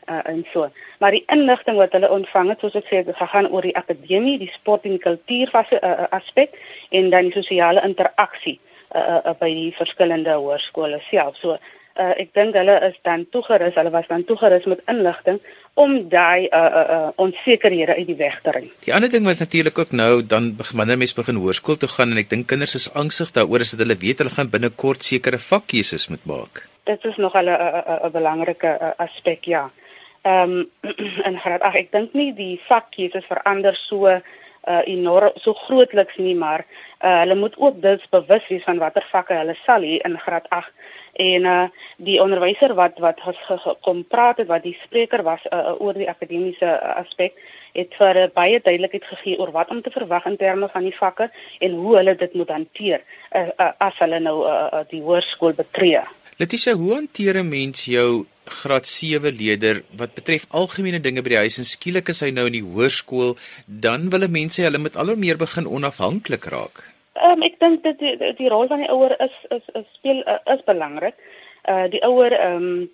uh 0.09 0.21
en 0.25 0.47
so. 0.53 0.71
Maar 0.99 1.11
die 1.11 1.25
inligting 1.27 1.77
wat 1.77 1.93
hulle 1.93 2.11
ontvang 2.11 2.49
het, 2.49 2.61
soos 2.61 2.75
ek 2.75 2.87
sê, 2.87 3.03
het 3.03 3.17
gegaan 3.17 3.51
oor 3.51 3.63
die 3.63 3.77
akademie, 3.77 4.39
die 4.39 4.51
sport 4.55 4.85
en 4.85 4.99
kultuur 4.99 5.51
fase 5.51 5.79
uh, 5.83 6.09
aspek 6.11 6.55
en 6.91 7.11
dan 7.11 7.31
die 7.31 7.37
sosiale 7.37 7.83
interaksie 7.87 8.59
uh, 8.95 9.21
uh 9.25 9.35
by 9.39 9.51
die 9.55 9.71
verskillende 9.77 10.35
hoërskole 10.35 11.01
self. 11.11 11.37
So 11.37 11.59
uh, 11.97 12.13
ek 12.17 12.33
dink 12.35 12.57
hulle 12.59 12.77
is 12.89 12.97
dan 13.07 13.27
toegerus, 13.31 13.75
hulle 13.75 13.93
was 13.95 14.09
dan 14.09 14.25
toegerus 14.25 14.65
met 14.71 14.81
inligting 14.91 15.41
om 15.75 15.95
daai 16.13 16.49
uh, 16.49 16.59
uh, 16.61 16.85
uh, 16.97 17.09
onsekerhede 17.17 17.97
uit 17.97 18.07
die 18.07 18.17
weg 18.19 18.41
te 18.45 18.53
ry. 18.53 18.65
Die 18.85 18.93
ander 18.95 19.11
ding 19.13 19.25
wat 19.25 19.41
natuurlik 19.41 19.79
ook 19.79 19.95
nou 19.97 20.21
dan 20.27 20.53
wanneer 20.73 21.01
mense 21.01 21.17
begin 21.17 21.41
hoërskool 21.41 21.81
toe 21.81 21.89
gaan 21.89 22.13
en 22.13 22.21
ek 22.21 22.33
dink 22.33 22.51
kinders 22.53 22.77
is 22.77 22.91
angstig 22.93 23.33
daaroor 23.33 23.65
is 23.65 23.73
dat 23.73 23.85
hulle 23.85 23.97
weet 24.01 24.21
hulle 24.21 24.35
gaan 24.35 24.53
binnekort 24.53 25.05
sekere 25.05 25.41
vakkeuses 25.41 26.09
moet 26.13 26.25
maak. 26.29 26.67
Dit 26.85 27.05
is 27.05 27.17
nog 27.17 27.35
'n 27.35 27.49
'n 27.49 28.13
belangrike 28.13 28.95
aspek 28.99 29.45
ja. 29.45 29.71
Ehm 30.23 30.53
um, 30.83 31.25
en 31.29 31.41
graad 31.41 31.63
ag 31.63 31.75
ek 31.75 31.93
dink 31.93 32.13
nie 32.13 32.33
die 32.35 32.61
vakkeuses 32.69 33.25
verander 33.27 33.75
so 33.89 34.21
uh, 34.69 34.83
enorm 34.87 35.31
so 35.45 35.55
grootliks 35.67 36.17
nie 36.17 36.35
maar 36.35 36.67
uh, 37.01 37.19
hulle 37.19 37.35
moet 37.35 37.55
ook 37.59 37.83
dus 37.83 38.07
bewus 38.11 38.49
wees 38.49 38.65
van 38.65 38.79
watter 38.79 39.07
vakke 39.11 39.35
hulle 39.35 39.57
sal 39.67 39.83
hê 39.83 39.99
in 40.07 40.19
graad 40.19 40.49
8 40.49 40.71
en 41.13 41.45
uh 41.45 41.65
die 41.97 42.21
onderwyser 42.23 42.75
wat 42.75 42.99
wat 42.99 43.21
kom 43.81 44.05
praat 44.05 44.39
het 44.41 44.49
wat 44.49 44.63
die 44.63 44.77
spreker 44.85 45.23
was 45.23 45.43
uh, 45.53 45.75
oor 45.79 45.95
die 45.95 46.09
akademiese 46.09 46.67
uh, 46.67 46.97
aspek 47.03 47.37
het 47.73 47.95
vir 47.99 48.17
uh, 48.17 48.27
baie 48.35 48.61
duidelikheid 48.61 49.05
gegee 49.05 49.39
oor 49.39 49.53
wat 49.53 49.71
om 49.71 49.83
te 49.83 49.91
verwag 49.91 50.27
in 50.27 50.37
terme 50.37 50.69
van 50.73 50.83
die 50.89 50.97
vakke 50.97 51.31
en 51.61 51.77
hoe 51.85 51.97
hulle 51.97 52.17
dit 52.17 52.35
moet 52.35 52.49
hanteer 52.49 53.05
uh, 53.37 53.49
uh, 53.59 53.71
as 53.79 53.99
hulle 53.99 54.21
nou 54.21 54.39
uh, 54.47 54.57
uh, 54.73 54.83
die 54.91 55.03
hoërskool 55.05 55.55
betree. 55.55 56.03
Letitia, 56.41 56.75
hoe 56.75 56.95
hanteer 56.95 57.39
'n 57.43 57.49
mens 57.49 57.85
jou 57.85 58.25
graad 58.45 58.87
7 58.87 59.37
leerder 59.37 59.83
wat 59.97 60.15
betref 60.15 60.47
algemene 60.51 61.01
dinge 61.01 61.23
by 61.23 61.35
die 61.35 61.43
huis 61.45 61.59
en 61.59 61.69
skielik 61.69 62.09
is 62.09 62.23
hy 62.25 62.31
nou 62.35 62.47
in 62.51 62.57
die 62.59 62.65
hoërskool, 62.65 63.37
dan 63.67 64.09
wil 64.11 64.27
mense 64.29 64.63
hulle 64.63 64.79
met 64.79 64.97
al 64.97 65.13
hoe 65.13 65.17
meer 65.17 65.39
begin 65.39 65.67
onafhanklik 65.67 66.49
raak. 66.55 66.83
Um, 67.23 67.43
ek 67.45 67.61
dink 67.61 67.85
dat 67.85 68.01
die, 68.01 68.17
die 68.39 68.49
rol 68.49 68.67
van 68.71 68.83
die 68.83 68.91
ouer 68.91 69.15
is 69.21 69.35
is 69.51 69.63
is 69.79 69.87
speel 69.99 70.25
uh, 70.27 70.41
is 70.55 70.65
belangrik. 70.67 71.15
Uh 71.69 71.87
die 71.93 72.03
ouer 72.03 72.33
ehm 72.33 72.67
um, 72.73 72.91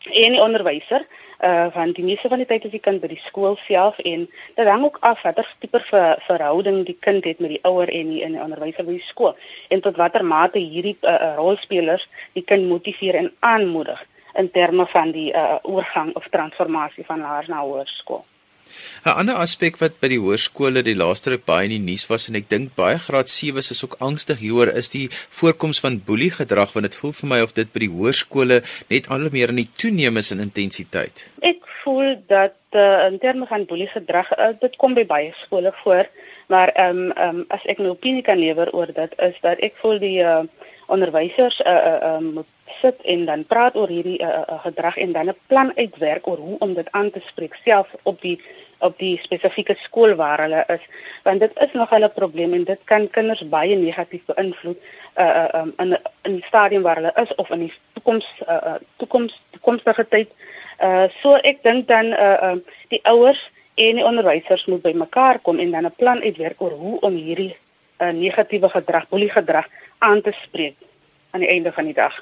en 0.00 0.32
die 0.32 0.40
onderwyser 0.40 1.04
uh 1.44 1.66
van 1.72 1.92
die 1.92 2.04
meeste 2.04 2.28
van 2.28 2.40
die 2.40 2.46
tyd 2.46 2.64
is 2.64 2.72
die 2.72 2.82
kind 2.84 3.00
by 3.00 3.08
die 3.08 3.20
skool 3.26 3.56
self 3.66 3.98
en 4.04 4.26
dit 4.56 4.68
hang 4.68 4.84
ook 4.84 4.98
af 5.00 5.22
watter 5.22 5.48
tipe 5.60 5.80
ver, 5.88 6.20
verhouding 6.26 6.84
die 6.84 6.96
kind 7.00 7.24
het 7.24 7.40
met 7.40 7.54
die 7.54 7.62
ouer 7.64 7.88
en 7.88 8.12
die 8.12 8.22
in 8.24 8.36
die 8.36 8.42
onderwyser 8.42 8.84
by 8.84 8.96
die 8.98 9.08
skool 9.08 9.36
en 9.68 9.80
tot 9.80 9.96
watter 9.96 10.24
mate 10.24 10.58
hierdie 10.60 10.96
uh, 11.00 11.34
rolspelers 11.36 12.08
die 12.36 12.44
kind 12.44 12.68
motiveer 12.68 13.16
en 13.22 13.32
aanmoedig 13.40 14.00
in 14.34 14.50
terme 14.50 14.86
van 14.86 15.12
die 15.12 15.30
uh, 15.32 15.58
oorgang 15.62 16.14
of 16.16 16.28
transformasie 16.30 17.04
van 17.06 17.20
laer 17.20 17.48
na 17.48 17.60
hoërskool. 17.60 18.24
'n 19.04 19.14
Ander 19.20 19.38
aspek 19.42 19.78
wat 19.82 19.96
by 20.02 20.10
die 20.12 20.20
hoërskole 20.22 20.82
die 20.86 20.96
laaste 21.02 21.32
ruk 21.32 21.44
baie 21.48 21.66
in 21.68 21.74
die 21.74 21.86
nuus 21.86 22.04
was 22.10 22.28
en 22.30 22.38
ek 22.40 22.48
dink 22.52 22.74
baie 22.78 22.98
graad 23.06 23.32
7s 23.32 23.72
is 23.74 23.82
ook 23.86 23.96
angstig 24.08 24.42
hieroor 24.44 24.70
is 24.82 24.92
die 24.94 25.06
voorkoms 25.40 25.80
van 25.84 25.98
boelie 26.06 26.30
gedrag 26.36 26.74
want 26.76 26.88
dit 26.88 26.98
voel 27.00 27.14
vir 27.20 27.30
my 27.32 27.40
of 27.46 27.56
dit 27.58 27.72
by 27.74 27.82
die 27.86 27.92
hoërskole 27.96 28.60
net 28.94 29.10
al 29.16 29.26
meer 29.36 29.54
in 29.54 29.62
die 29.62 29.70
toename 29.82 30.22
is 30.24 30.30
in 30.34 30.44
intensiteit. 30.46 31.24
Ek 31.52 31.64
voel 31.82 32.20
dat 32.30 32.58
uh, 32.76 33.08
in 33.08 33.18
terme 33.24 33.48
van 33.50 33.66
boelie 33.66 33.90
gedrag 33.90 34.30
uh, 34.36 34.52
dit 34.60 34.76
kom 34.82 34.94
by 34.98 35.06
baie 35.14 35.32
skole 35.44 35.74
voor 35.82 36.06
maar 36.50 36.68
ehm 36.74 37.10
um, 37.10 37.12
um, 37.24 37.44
as 37.56 37.64
ek 37.64 37.78
'n 37.78 37.92
opinie 37.94 38.22
kan 38.22 38.38
lewer 38.38 38.68
oor 38.74 38.92
dit 38.92 39.12
is 39.18 39.36
dat 39.40 39.58
ek 39.58 39.74
voel 39.82 39.98
die 39.98 40.18
uh, 40.22 40.42
onderwysers 40.90 41.60
uh, 41.60 41.72
uh, 42.02 42.18
moet 42.18 42.46
sit 42.80 43.00
en 43.02 43.24
dan 43.24 43.44
praat 43.44 43.76
oor 43.76 43.88
hierdie 43.88 44.18
uh, 44.22 44.28
uh, 44.28 44.58
gedrag 44.64 44.96
en 44.96 45.12
dan 45.12 45.28
'n 45.28 45.36
plan 45.46 45.72
uitwerk 45.76 46.26
oor 46.26 46.36
hoe 46.36 46.58
om 46.58 46.74
dit 46.74 46.90
aan 46.90 47.10
te 47.10 47.20
spreek 47.26 47.54
self 47.64 47.88
op 48.02 48.20
die 48.20 48.40
op 48.80 48.98
die 48.98 49.18
spesifieke 49.22 49.76
skool 49.84 50.14
waar 50.14 50.40
hulle 50.40 50.64
is. 50.66 50.84
Want 51.22 51.40
dit 51.40 51.52
is 51.54 51.72
nog 51.72 51.90
'n 51.90 52.10
probleem 52.14 52.52
en 52.52 52.64
dit 52.64 52.80
kan 52.84 53.10
kinders 53.10 53.48
baie 53.48 53.76
negatief 53.76 54.24
beïnvloed 54.24 54.78
uh 55.16 55.48
um, 55.54 55.72
in 55.76 55.98
die 56.22 56.44
stadium 56.46 56.82
waar 56.82 56.96
hulle 56.96 57.12
is 57.14 57.34
of 57.34 57.50
in 57.50 57.58
die 57.58 57.72
toekoms 57.92 58.26
uh 58.48 58.74
toekoms 58.96 59.42
toekomstige 59.50 60.08
tyd. 60.08 60.28
Uh 60.82 61.04
so 61.22 61.34
ek 61.34 61.62
dink 61.62 61.88
dan 61.88 62.06
uh 62.06 62.36
uh 62.42 62.56
die 62.88 63.00
ouers 63.02 63.50
en 63.74 63.94
die 63.94 64.04
onderwysers 64.04 64.64
moet 64.64 64.82
bymekaar 64.82 65.38
kom 65.38 65.58
en 65.58 65.70
dan 65.70 65.84
'n 65.84 65.94
plan 65.96 66.22
uitwerk 66.22 66.60
oor 66.62 66.70
hoe 66.70 67.00
om 67.00 67.14
hierdie 67.14 67.56
uh, 67.98 68.08
negatiewe 68.08 68.68
gedrag, 68.68 69.08
boelie 69.08 69.30
gedrag 69.30 69.66
aan 70.00 70.22
te 70.24 70.32
spreek 70.44 70.76
aan 71.30 71.44
die 71.44 71.50
einde 71.52 71.72
van 71.72 71.88
die 71.90 71.96
dag. 71.96 72.14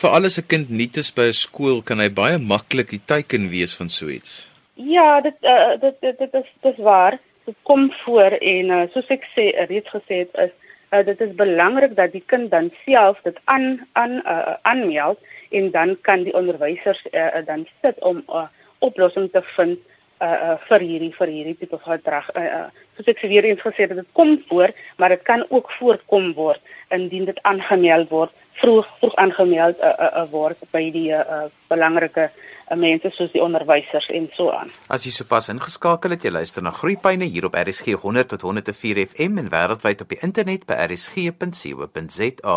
Vir 0.00 0.10
alles 0.10 0.38
'n 0.38 0.46
kind 0.46 0.70
nuut 0.70 0.96
is 0.96 1.10
by 1.12 1.26
'n 1.28 1.40
skool 1.46 1.82
kan 1.82 1.98
hy 1.98 2.10
baie 2.10 2.38
maklik 2.38 2.90
die 2.90 3.04
teiken 3.04 3.50
wees 3.50 3.74
van 3.76 3.88
so 3.88 4.08
iets. 4.08 4.48
Ja, 4.74 5.20
dit 5.20 5.36
uh, 5.42 5.80
dit 5.80 5.96
dit 6.00 6.18
dit 6.18 6.34
is 6.34 6.48
dis 6.60 6.76
waar. 6.76 7.18
Dit 7.44 7.56
kom 7.62 7.92
voor 8.04 8.32
en 8.40 8.70
uh, 8.70 8.82
soos 8.92 9.08
ek 9.08 9.24
sê 9.36 9.52
reeds 9.68 9.90
gesê 9.90 10.24
het 10.24 10.34
is 10.34 10.54
uh, 10.90 11.04
dit 11.06 11.20
is 11.20 11.34
belangrik 11.34 11.96
dat 11.96 12.12
die 12.12 12.24
kind 12.26 12.50
dan 12.50 12.70
self 12.84 13.20
dit 13.22 13.38
aan 13.44 13.86
aan 13.92 14.20
uh, 14.26 14.54
aanmeld 14.62 15.18
en 15.50 15.70
dan 15.70 15.96
kan 16.00 16.22
die 16.22 16.34
onderwysers 16.34 17.06
uh, 17.12 17.28
dan 17.46 17.66
sit 17.82 18.00
om 18.00 18.16
'n 18.16 18.24
uh, 18.30 18.46
oplossing 18.78 19.30
te 19.32 19.42
vind 19.56 19.78
uh, 20.22 20.28
uh 20.28 20.56
vir 20.68 20.80
hierdie 20.80 21.14
vir 21.18 21.28
hierdie 21.28 21.58
tipe 21.58 21.78
gedrag. 21.78 22.30
Uh, 22.36 22.42
uh 22.42 22.68
soos 22.96 23.10
ek 23.10 23.20
weer 23.26 23.44
eens 23.48 23.62
gesê 23.64 23.86
het, 23.86 23.96
dit 23.96 24.12
kom 24.12 24.36
voor, 24.48 24.72
maar 24.96 25.14
dit 25.14 25.22
kan 25.22 25.44
ook 25.48 25.70
voorkom 25.78 26.32
word 26.38 26.60
indien 26.94 27.24
dit 27.30 27.38
aangemeld 27.42 28.08
word, 28.08 28.32
vroeg 28.60 28.88
vroeg 29.00 29.14
aangemeld 29.18 29.80
uh, 29.82 29.92
uh, 29.98 30.10
uh, 30.22 30.26
word 30.30 30.60
by 30.70 30.90
die 30.94 31.10
uh, 31.10 31.20
uh 31.20 31.46
belangrike 31.68 32.30
mense 32.72 33.10
soos 33.12 33.32
die 33.34 33.42
onderwysers 33.42 34.06
en 34.14 34.28
so 34.36 34.48
aan. 34.54 34.70
As 34.88 35.04
jy 35.04 35.12
sopas 35.12 35.50
ingeskakel 35.52 36.14
het, 36.14 36.24
jy 36.24 36.32
luister 36.32 36.64
na 36.64 36.72
Groepyne 36.72 37.26
hier 37.28 37.44
op 37.48 37.58
RSG 37.58 37.98
100 38.00 38.30
tot 38.32 38.46
104 38.46 39.02
FM 39.10 39.38
en 39.42 39.50
wêreldwyd 39.52 40.04
op 40.04 40.14
die 40.14 40.20
internet 40.24 40.64
by 40.68 40.78
rsg.co.za. 40.86 42.56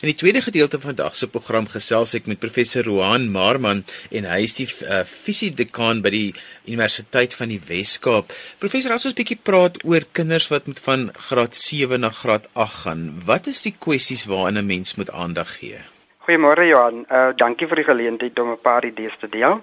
In 0.00 0.08
die 0.08 0.16
tweede 0.16 0.40
gedeelte 0.40 0.80
van 0.80 0.94
vandag 0.96 1.14
se 1.14 1.26
program 1.28 1.66
gesels 1.68 2.14
ek 2.16 2.24
met 2.30 2.38
professor 2.40 2.86
Roan 2.86 3.26
Marman 3.28 3.82
en 4.08 4.24
hy 4.24 4.38
is 4.46 4.54
die 4.56 4.64
uh, 4.64 5.02
fisiedekaan 5.04 5.98
by 6.00 6.12
die 6.14 6.28
Universiteit 6.64 7.34
van 7.36 7.50
die 7.52 7.58
Wes-Kaap. 7.60 8.32
Professor, 8.62 8.94
as 8.96 9.04
ons 9.04 9.12
'n 9.12 9.18
bietjie 9.20 9.36
praat 9.36 9.76
oor 9.84 10.06
kinders 10.16 10.48
wat 10.48 10.64
moet 10.66 10.80
van 10.80 11.10
graad 11.28 11.52
7 11.54 12.00
na 12.00 12.08
graad 12.08 12.48
8 12.56 12.78
gaan, 12.86 13.02
wat 13.28 13.50
is 13.52 13.60
die 13.68 13.74
kwessies 13.76 14.24
waaraan 14.24 14.64
'n 14.64 14.66
mens 14.66 14.96
moet 14.96 15.12
aandag 15.12 15.60
gee? 15.60 15.76
Goeiemôre 16.24 16.64
Johan. 16.72 17.04
Uh 17.12 17.36
dankie 17.36 17.68
vir 17.68 17.76
die 17.76 17.90
geleentheid 17.92 18.38
om 18.38 18.56
'n 18.56 18.64
paar 18.64 18.84
idees 18.84 19.16
te 19.20 19.28
deel. 19.28 19.60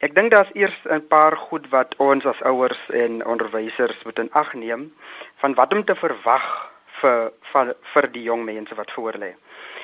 Ek 0.00 0.14
dink 0.14 0.32
daar's 0.32 0.50
eers 0.54 0.78
'n 0.90 1.06
paar 1.06 1.36
goed 1.36 1.70
wat 1.70 1.94
ons 1.98 2.26
as 2.26 2.42
ouers 2.42 2.82
en 2.90 3.22
onderwysers 3.24 4.02
moet 4.04 4.18
in 4.18 4.32
ag 4.32 4.50
neem 4.54 4.90
van 5.38 5.54
wat 5.54 5.72
om 5.72 5.84
te 5.84 5.94
verwag 5.94 6.70
vir 7.00 7.30
vir, 7.52 7.76
vir 7.94 8.06
die 8.12 8.22
jong 8.22 8.44
mense 8.44 8.74
wat 8.74 8.90
voor 8.90 9.14
lê. 9.14 9.32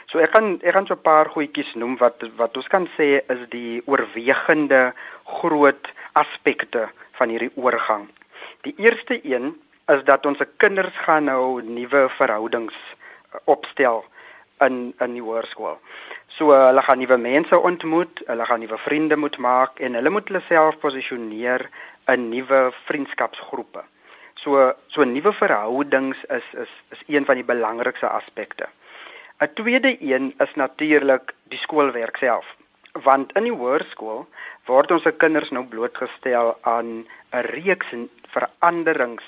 So 0.07 0.23
ek 0.23 0.31
gaan 0.37 0.61
ek 0.63 0.75
gaan 0.75 0.87
so 0.87 0.95
'n 0.95 1.03
paar 1.03 1.29
goedjies 1.35 1.75
noem 1.75 1.97
wat 1.99 2.23
wat 2.37 2.57
ons 2.57 2.69
kan 2.69 2.87
sê 2.97 3.09
is 3.35 3.43
die 3.51 3.83
oorwegende 3.87 4.93
groot 5.25 5.89
aspekte 6.13 6.89
van 7.19 7.29
hierdie 7.29 7.51
oorgang. 7.57 8.07
Die 8.63 8.75
eerste 8.79 9.19
een 9.25 9.57
is 9.95 10.05
dat 10.05 10.27
ons 10.27 10.39
se 10.39 10.47
kinders 10.57 10.95
gaan 11.07 11.25
nou 11.25 11.63
nuwe 11.63 12.09
verhoudings 12.19 12.75
uh, 12.75 13.41
opstel 13.45 14.05
in 14.61 14.95
in 15.01 15.19
die 15.19 15.23
hoërskool. 15.23 15.79
So 16.37 16.53
uh, 16.55 16.67
hulle 16.69 16.83
gaan 16.83 16.99
nuwe 16.99 17.19
mense 17.19 17.59
ontmoet, 17.59 18.23
hulle 18.27 18.47
gaan 18.47 18.61
nuwe 18.61 18.79
vriende 18.79 19.17
moet 19.17 19.39
maak 19.39 19.81
en 19.81 19.95
hulle 19.95 20.11
moet 20.11 20.29
hulle 20.29 20.43
self 20.49 20.79
posisioneer 20.79 21.69
in 22.13 22.29
nuwe 22.31 22.71
vriendskapsgroepe. 22.87 23.83
So 24.43 24.73
so 24.87 25.05
nuwe 25.05 25.33
verhoudings 25.33 26.25
is 26.39 26.51
is 26.65 26.73
is 26.95 27.07
een 27.07 27.25
van 27.25 27.43
die 27.43 27.49
belangrikste 27.55 28.09
aspekte. 28.09 28.69
'n 29.39 29.53
Tweede 29.55 29.97
een 30.01 30.35
is 30.39 30.55
natuurlik 30.55 31.35
die 31.43 31.59
skoolwerk 31.59 32.17
self. 32.17 32.47
Want 32.93 33.33
in 33.37 33.43
die 33.43 33.53
hoërskool 33.53 34.27
word 34.65 34.91
ons 34.91 35.03
se 35.03 35.13
kinders 35.13 35.51
nou 35.51 35.65
blootgestel 35.65 36.57
aan 36.61 37.05
'n 37.33 37.45
reeks 37.53 37.87
veranderings 38.33 39.25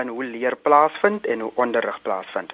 in 0.00 0.08
hoe 0.08 0.24
leer 0.24 0.56
plaasvind 0.56 1.26
en 1.26 1.40
hoe 1.40 1.52
onderrig 1.54 2.02
plaasvind. 2.02 2.52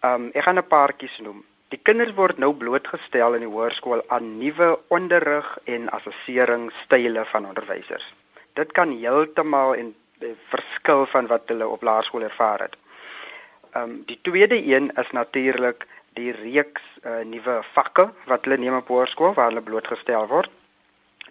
Um 0.00 0.30
ek 0.32 0.42
gaan 0.42 0.58
'n 0.58 0.66
paartjies 0.66 1.18
noem. 1.18 1.44
Die 1.68 1.80
kinders 1.82 2.14
word 2.14 2.38
nou 2.38 2.52
blootgestel 2.54 3.34
in 3.34 3.40
die 3.46 3.54
hoërskool 3.56 4.02
aan 4.06 4.38
nuwe 4.38 4.78
onderrig 4.88 5.58
en 5.64 5.90
assesseringsstyle 5.90 7.24
van 7.24 7.46
onderwysers. 7.46 8.14
Dit 8.52 8.72
kan 8.72 8.98
heeltemal 8.98 9.74
en 9.74 9.94
eh, 10.18 10.28
verskil 10.48 11.06
van 11.06 11.26
wat 11.26 11.42
hulle 11.46 11.68
op 11.68 11.82
laerskool 11.82 12.22
ervaar 12.22 12.60
het. 12.60 12.76
Um 13.76 14.02
die 14.06 14.18
tweede 14.22 14.58
een 14.74 14.90
is 14.96 15.10
natuurlik 15.10 15.86
die 16.16 16.32
reeks 16.32 16.82
uh, 17.04 17.22
nuwe 17.28 17.60
vakke 17.74 18.08
wat 18.30 18.46
hulle 18.46 18.58
neem 18.60 18.78
op 18.78 18.88
hoërskool 18.92 19.34
waar 19.36 19.50
hulle 19.52 19.64
blootgestel 19.64 20.26
word. 20.32 20.50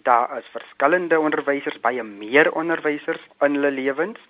Daar 0.06 0.38
is 0.38 0.48
verskillende 0.54 1.18
onderwysers, 1.20 1.80
baie 1.82 2.02
meer 2.06 2.52
onderwysers 2.54 3.22
in 3.42 3.58
hulle 3.58 3.72
lewens. 3.74 4.20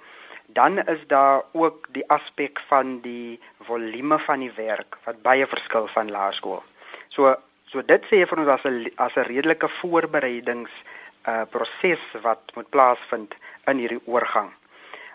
Dan 0.57 0.79
is 0.79 1.03
daar 1.11 1.43
ook 1.53 1.89
die 1.93 2.05
aspek 2.09 2.61
van 2.69 3.01
die 3.03 3.41
volume 3.69 4.19
van 4.19 4.41
die 4.41 4.53
werk 4.57 4.97
wat 5.05 5.23
baie 5.23 5.47
verskil 5.47 5.89
van 5.95 6.11
laerskool. 6.11 6.63
So 7.09 7.35
so 7.73 7.83
dit 7.83 8.05
sê 8.09 8.23
vir 8.31 8.39
ons 8.39 8.49
as 8.49 8.65
'n 8.65 8.91
as 8.97 9.17
'n 9.17 9.29
redelike 9.29 9.69
voorbereidings 9.81 10.71
uh 11.27 11.45
proses 11.51 12.03
wat 12.23 12.41
moet 12.55 12.71
plaasvind 12.71 13.35
in 13.67 13.79
hierdie 13.79 14.07
oorgang. 14.07 14.51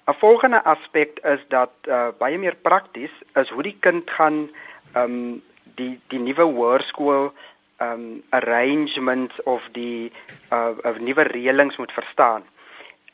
'n 0.08 0.20
Volgende 0.20 0.64
aspek 0.64 1.20
is 1.24 1.42
dat 1.48 1.74
uh 1.88 2.10
baie 2.20 2.38
meer 2.38 2.56
prakties 2.56 3.14
is 3.36 3.50
hoe 3.50 3.64
die 3.64 3.78
kind 3.80 4.10
gaan 4.10 4.50
um 4.96 5.42
die 5.76 6.00
die 6.08 6.20
nuwe 6.20 6.44
hoërskool 6.44 7.32
um 7.82 8.24
arrangements 8.30 9.44
of 9.44 9.68
die 9.72 10.12
uh 10.52 10.78
of 10.84 11.00
nuwe 11.00 11.24
reëlings 11.24 11.78
moet 11.78 11.92
verstaan. 11.92 12.44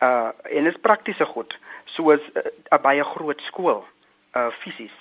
Uh 0.02 0.30
en 0.44 0.64
dit 0.64 0.74
is 0.74 0.82
praktiese 0.82 1.26
goed 1.26 1.58
soos 1.86 2.22
uh, 2.34 2.42
'n 2.44 2.76
uh, 2.76 2.82
baie 2.82 3.04
groot 3.04 3.42
skool 3.42 3.86
uh 4.36 4.50
fisies. 4.64 4.98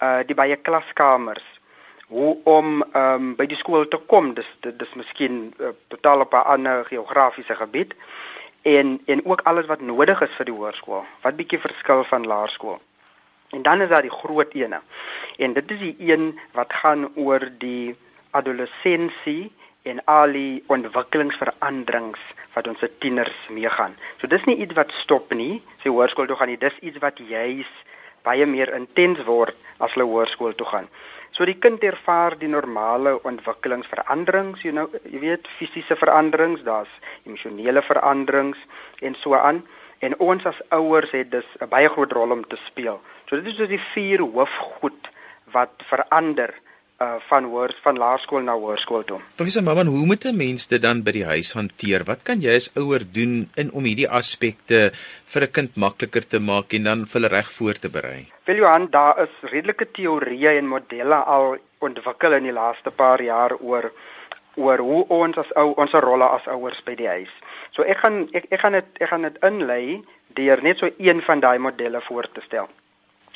Uh 0.00 0.20
die 0.26 0.34
baie 0.34 0.56
klaskamers 0.56 1.46
hoe 2.06 2.36
om 2.44 2.84
um 2.94 3.34
by 3.36 3.46
die 3.46 3.58
skool 3.58 3.88
te 3.88 3.98
kom 4.06 4.34
dis 4.34 4.50
dis 4.62 4.92
miskien 4.94 5.54
uh, 5.58 5.72
totaal 5.88 6.20
op 6.20 6.34
'n 6.34 6.46
ander 6.54 6.84
geografiese 6.84 7.54
gebied 7.54 7.94
en 8.62 9.00
en 9.06 9.24
ook 9.24 9.40
alles 9.40 9.66
wat 9.66 9.80
nodig 9.80 10.20
is 10.20 10.36
vir 10.36 10.44
die 10.44 10.54
hoërskool 10.54 11.04
wat 11.22 11.36
bietjie 11.36 11.58
verskil 11.58 12.04
van 12.04 12.26
laerskool 12.26 12.80
En 13.50 13.62
dan 13.62 13.80
is 13.80 13.88
daar 13.88 14.02
die 14.02 14.10
groot 14.10 14.52
ene. 14.54 14.80
En 15.36 15.52
dit 15.52 15.70
is 15.70 15.78
die 15.78 15.96
een 15.98 16.38
wat 16.52 16.72
gaan 16.72 17.08
oor 17.14 17.48
die 17.58 17.96
adolessensie 18.30 19.52
en 19.82 20.04
al 20.04 20.32
die 20.32 20.64
ontwikkelingsveranderings 20.66 22.20
wat 22.54 22.68
ons 22.68 22.78
se 22.78 22.90
tieners 22.98 23.36
meegaan. 23.52 23.96
So 24.20 24.26
dis 24.26 24.44
nie 24.44 24.56
iets 24.56 24.74
wat 24.74 24.92
stop 25.02 25.32
nie. 25.34 25.62
Sy 25.82 25.92
hoërskool 25.92 26.26
toe 26.26 26.36
gaan 26.36 26.50
nie, 26.52 26.60
dis 26.60 26.78
iets 26.80 26.98
wat 27.04 27.20
juis 27.20 27.70
baie 28.26 28.46
meer 28.46 28.72
intens 28.74 29.22
word 29.28 29.54
as 29.78 29.92
hulle 29.94 30.08
hoërskool 30.10 30.56
toe 30.58 30.66
gaan. 30.66 30.88
So 31.36 31.44
die 31.44 31.58
kind 31.60 31.82
ervaar 31.84 32.34
die 32.40 32.48
normale 32.48 33.16
ontwikkelingsveranderings, 33.28 34.62
you 34.64 34.72
know, 34.72 34.88
jy 35.04 35.20
weet 35.20 35.48
fisiese 35.58 35.98
veranderings, 36.00 36.62
daar's 36.64 36.92
emosionele 37.26 37.82
veranderings 37.84 38.58
en 39.04 39.18
so 39.20 39.36
aan. 39.36 39.60
En 40.00 40.16
ons 40.20 40.44
as 40.48 40.58
ouers 40.74 41.12
het 41.12 41.30
dus 41.30 41.46
'n 41.60 41.68
baie 41.68 41.88
groot 41.88 42.12
rol 42.12 42.30
om 42.30 42.46
te 42.48 42.56
speel. 42.64 43.00
So 43.26 43.36
dit 43.36 43.46
is 43.50 43.58
dus 43.58 43.68
die 43.68 43.82
vier 43.92 44.22
hoofgoed 44.22 45.10
wat 45.54 45.82
verander 45.90 46.54
uh 47.04 47.16
van 47.28 47.44
hoër 47.44 47.74
van 47.84 47.98
laerskool 48.00 48.44
na 48.44 48.54
hoërskool 48.56 49.02
toe. 49.04 49.18
Professor 49.36 49.62
Maman, 49.62 49.90
hoe 49.92 50.06
moet 50.06 50.24
'n 50.24 50.36
mens 50.36 50.66
dit 50.66 50.82
dan 50.82 51.02
by 51.02 51.12
die 51.12 51.26
huis 51.26 51.52
hanteer? 51.52 52.04
Wat 52.04 52.22
kan 52.22 52.40
jy 52.40 52.54
as 52.56 52.70
ouer 52.74 53.02
doen 53.12 53.50
in 53.54 53.72
om 53.72 53.84
hierdie 53.84 54.08
aspekte 54.08 54.90
vir 55.32 55.42
'n 55.42 55.52
kind 55.52 55.76
makliker 55.76 56.24
te 56.26 56.40
maak 56.40 56.72
en 56.72 56.82
dan 56.82 57.04
vir 57.04 57.20
hulle 57.20 57.34
reg 57.34 57.52
voor 57.52 57.74
te 57.74 57.88
berei? 57.88 58.32
Wel 58.44 58.56
Johan, 58.56 58.86
daar 58.90 59.22
is 59.22 59.50
redelike 59.50 59.86
teorieë 59.92 60.56
en 60.58 60.66
modelle 60.66 61.14
al 61.14 61.58
ontwikkel 61.78 62.32
in 62.32 62.42
die 62.42 62.52
laaste 62.52 62.90
paar 62.90 63.20
jaar 63.22 63.52
oor 63.60 63.92
oor 64.54 64.78
hoe 64.78 65.04
ons 65.08 65.36
as 65.36 65.52
ou 65.54 65.74
ons 65.76 65.92
rolle 65.92 66.24
as 66.24 66.46
ouers 66.46 66.80
by 66.84 66.94
die 66.94 67.08
huis. 67.08 67.32
So 67.74 67.82
ek 67.82 67.98
gaan 67.98 68.28
ek 68.32 68.46
ek 68.50 68.60
gaan 68.60 68.72
dit 68.72 68.88
ek 69.00 69.08
gaan 69.08 69.22
dit 69.22 69.36
inlei 69.42 70.02
deur 70.38 70.62
net 70.62 70.78
so 70.78 70.88
een 70.98 71.22
van 71.22 71.40
daai 71.40 71.58
modelle 71.58 72.00
voor 72.00 72.28
te 72.32 72.40
stel. 72.40 72.68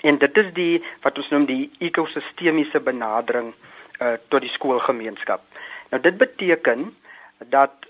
En 0.03 0.19
dit 0.19 0.39
is 0.39 0.53
die 0.57 0.83
wat 1.03 1.19
ons 1.19 1.29
noem 1.35 1.47
die 1.49 1.71
ekosistemiese 1.79 2.81
benadering 2.81 3.53
uh 4.01 4.17
tot 4.33 4.41
die 4.41 4.53
skoolgemeenskap. 4.53 5.43
Nou 5.91 6.01
dit 6.03 6.17
beteken 6.17 6.89
dat 7.53 7.89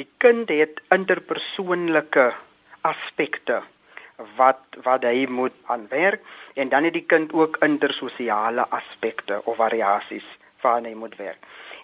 die 0.00 0.08
kind 0.18 0.48
het 0.50 0.80
interpersoonlike 0.94 2.32
aspekte 2.80 3.60
wat 4.36 4.62
wat 4.82 5.04
hy 5.06 5.26
moet 5.30 5.54
aanwerk 5.70 6.24
en 6.54 6.68
dan 6.68 6.84
het 6.84 6.96
die 6.96 7.06
kind 7.06 7.32
ook 7.32 7.56
intersosiale 7.64 8.66
aspekte 8.68 9.40
of 9.44 9.56
variasies 9.56 10.26
waaraan 10.62 10.88
hy 10.90 10.94
moet 10.94 11.16
werk. 11.16 11.38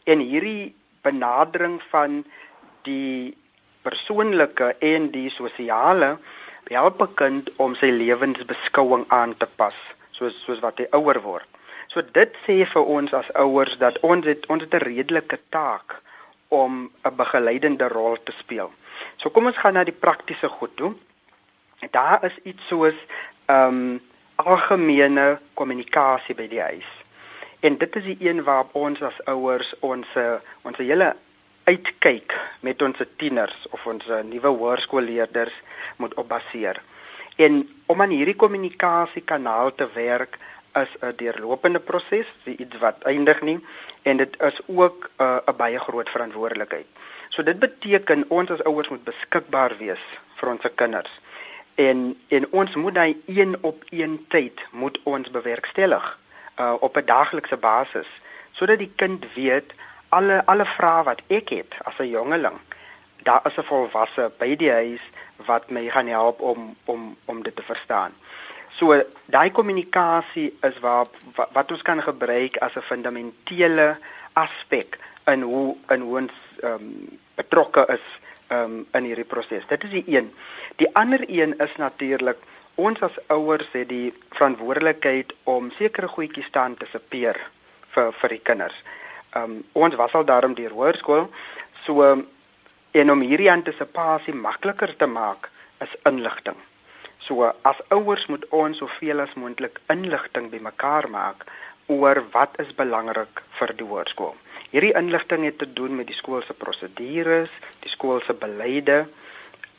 En 0.05 0.19
hierdie 0.19 0.75
benadering 1.03 1.79
van 1.91 2.25
die 2.83 3.37
persoonlike 3.83 4.75
en 4.85 5.11
die 5.11 5.31
sosiale 5.31 6.17
help 6.69 7.01
'n 7.03 7.15
kind 7.15 7.51
om 7.57 7.75
sy 7.75 7.91
lewensbeskouing 7.91 9.05
aan 9.09 9.37
te 9.37 9.47
pas 9.47 9.75
soos 10.11 10.35
soos 10.45 10.61
wat 10.61 10.79
hy 10.79 10.87
ouer 10.91 11.21
word. 11.23 11.49
So 11.89 12.03
dit 12.03 12.35
sê 12.47 12.67
vir 12.73 12.85
ons 12.85 13.13
as 13.13 13.33
ouers 13.35 13.79
dat 13.79 13.99
ons 14.01 14.27
het 14.27 14.47
ons 14.47 14.63
het 14.63 14.75
'n 14.75 14.85
redelike 14.85 15.39
taak 15.49 16.03
om 16.49 16.91
'n 17.05 17.17
begeleidende 17.17 17.89
rol 17.89 18.17
te 18.23 18.33
speel. 18.39 18.73
So 19.17 19.31
kom 19.31 19.47
ons 19.47 19.59
gaan 19.59 19.75
na 19.75 19.85
die 19.85 20.01
praktiese 20.05 20.49
goed 20.49 20.77
toe. 20.77 20.95
Daar 21.91 22.25
is 22.25 22.37
iets 22.43 22.67
soos 22.67 22.99
ehm 23.47 23.69
um, 23.69 24.01
algemene 24.35 25.39
kommunikasie 25.55 26.35
by 26.35 26.49
die 26.49 26.61
huis. 26.61 26.91
En 27.61 27.79
dit 27.79 27.97
is 27.97 28.05
die 28.05 28.29
een 28.29 28.43
waar 28.43 28.67
ons 28.73 29.03
as 29.03 29.25
ouers 29.25 29.75
ons 29.81 30.07
ons 30.63 30.77
hele 30.77 31.15
uitkyk 31.69 32.35
met 32.61 32.83
ons 32.83 33.01
tieners 33.21 33.67
of 33.77 33.87
ons 33.87 34.05
nuwe 34.31 34.53
hoërskoolleerders 34.61 35.55
moet 35.97 36.15
op 36.15 36.29
baseer. 36.29 36.81
En 37.37 37.61
om 37.87 38.03
aan 38.03 38.15
hierdie 38.15 38.37
kommunikasiekanaal 38.37 39.75
te 39.75 39.89
werk 39.95 40.39
is 40.83 40.93
'n 41.01 41.17
deurlopende 41.17 41.79
proses, 41.79 42.27
iets 42.45 42.79
wat 42.79 43.03
eindig 43.03 43.41
nie 43.41 43.59
en 44.03 44.17
dit 44.17 44.41
is 44.43 44.61
ook 44.67 45.11
'n 45.19 45.23
uh, 45.23 45.57
baie 45.57 45.79
groot 45.79 46.09
verantwoordelikheid. 46.09 46.87
So 47.29 47.43
dit 47.43 47.59
beteken 47.59 48.25
ons 48.29 48.51
as 48.51 48.63
ouers 48.63 48.89
moet 48.89 49.05
beskikbaar 49.05 49.77
wees 49.79 50.05
vir 50.37 50.49
ons 50.49 50.65
kinders. 50.75 51.21
En 51.75 52.17
en 52.29 52.47
ons 52.51 52.75
moet 52.75 52.95
daai 52.95 53.23
een 53.27 53.57
op 53.61 53.85
een 53.91 54.25
tyd 54.29 54.61
moet 54.71 54.99
ons 55.03 55.31
bewerkstellig 55.31 56.19
uh, 56.59 56.75
op 56.81 56.97
'n 56.97 57.05
daaglikse 57.05 57.57
basis 57.57 58.09
sodat 58.53 58.79
die 58.79 58.93
kind 58.97 59.25
weet 59.35 59.73
alle 60.09 60.43
alle 60.47 60.65
vrae 60.65 61.05
wat 61.05 61.21
ek 61.29 61.49
het 61.49 61.75
as 61.85 61.99
'n 61.99 62.11
jongeling 62.11 62.59
daar 63.29 63.41
is 63.45 63.57
'n 63.57 63.63
volwasse 63.71 64.31
by 64.39 64.57
die 64.57 64.71
huis 64.71 65.05
wat 65.47 65.71
my 65.71 65.89
gaan 65.89 66.07
help 66.07 66.41
om 66.41 66.77
om 66.85 67.17
om 67.25 67.43
dit 67.43 67.57
te 67.57 67.63
verstaan. 67.63 68.13
So 68.79 69.03
daai 69.25 69.51
kommunikasie 69.51 70.57
is 70.63 70.79
waar 70.79 71.07
wat, 71.35 71.49
wat 71.53 71.71
ons 71.71 71.83
kan 71.83 72.03
gebruik 72.03 72.57
as 72.57 72.75
'n 72.75 72.89
fundamentele 72.91 73.97
aspek 74.33 74.99
in 75.27 75.43
hoe 75.43 75.77
in 75.89 76.01
hoe 76.01 76.17
ons 76.19 76.33
um, 76.63 77.19
betrokke 77.35 77.85
is 77.89 78.05
um, 78.49 78.87
in 78.93 79.05
hierdie 79.05 79.25
proses. 79.25 79.67
Dit 79.67 79.85
is 79.85 79.91
die 79.91 80.05
een. 80.07 80.35
Die 80.77 80.91
ander 80.97 81.25
een 81.27 81.59
is 81.59 81.77
natuurlik 81.77 82.39
ons 82.75 83.01
as 83.01 83.19
ouers 83.27 83.69
het 83.73 83.89
die 83.89 84.15
verantwoordelikheid 84.31 85.35
om 85.45 85.71
sekere 85.71 86.09
goedjies 86.09 86.51
te 86.51 86.59
antisipeer 86.59 87.41
vir 87.91 88.13
vir 88.13 88.29
die 88.29 88.43
kinders. 88.43 88.83
Ehm 89.37 89.43
um, 89.43 89.65
ons 89.73 89.95
was 89.95 90.13
al 90.13 90.25
daarom 90.25 90.55
deur 90.55 90.73
hoërskool, 90.73 91.29
so 91.85 92.05
en 92.91 93.11
om 93.11 93.21
hierdie 93.21 93.51
antisipasie 93.53 94.35
makliker 94.35 94.97
te 94.97 95.07
maak 95.07 95.51
is 95.85 95.95
inligting. 96.09 96.57
So 97.27 97.51
as 97.63 97.81
ouers 97.93 98.27
moet 98.33 98.47
ons 98.57 98.79
soveel 98.81 99.21
as 99.21 99.35
moontlik 99.37 99.81
inligting 99.93 100.49
bymekaar 100.51 101.11
maak 101.13 101.45
oor 101.93 102.23
wat 102.33 102.57
is 102.65 102.73
belangrik 102.77 103.43
vir 103.59 103.73
die 103.77 103.87
hoërskool. 103.89 104.35
Hierdie 104.73 104.95
inligting 104.97 105.45
het 105.45 105.59
te 105.61 105.69
doen 105.73 105.97
met 105.97 106.09
die 106.09 106.17
skool 106.17 106.43
se 106.45 106.57
prosedures, 106.57 107.53
die 107.85 107.93
skool 107.93 108.21
se 108.27 108.37
beleide, 108.37 109.07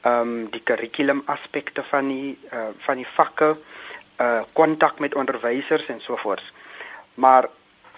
ehm 0.05 0.21
um, 0.21 0.35
die 0.53 0.61
kurrikulum 0.63 1.23
aspekte 1.27 1.83
van 1.89 2.07
die 2.07 2.37
uh, 2.53 2.69
van 2.85 3.01
die 3.01 3.09
vakke, 3.17 3.55
uh 4.19 4.41
kontak 4.53 4.99
met 4.99 5.15
onderwysers 5.15 5.87
en 5.89 6.01
so 6.01 6.15
voort. 6.15 6.43
Maar 7.15 7.49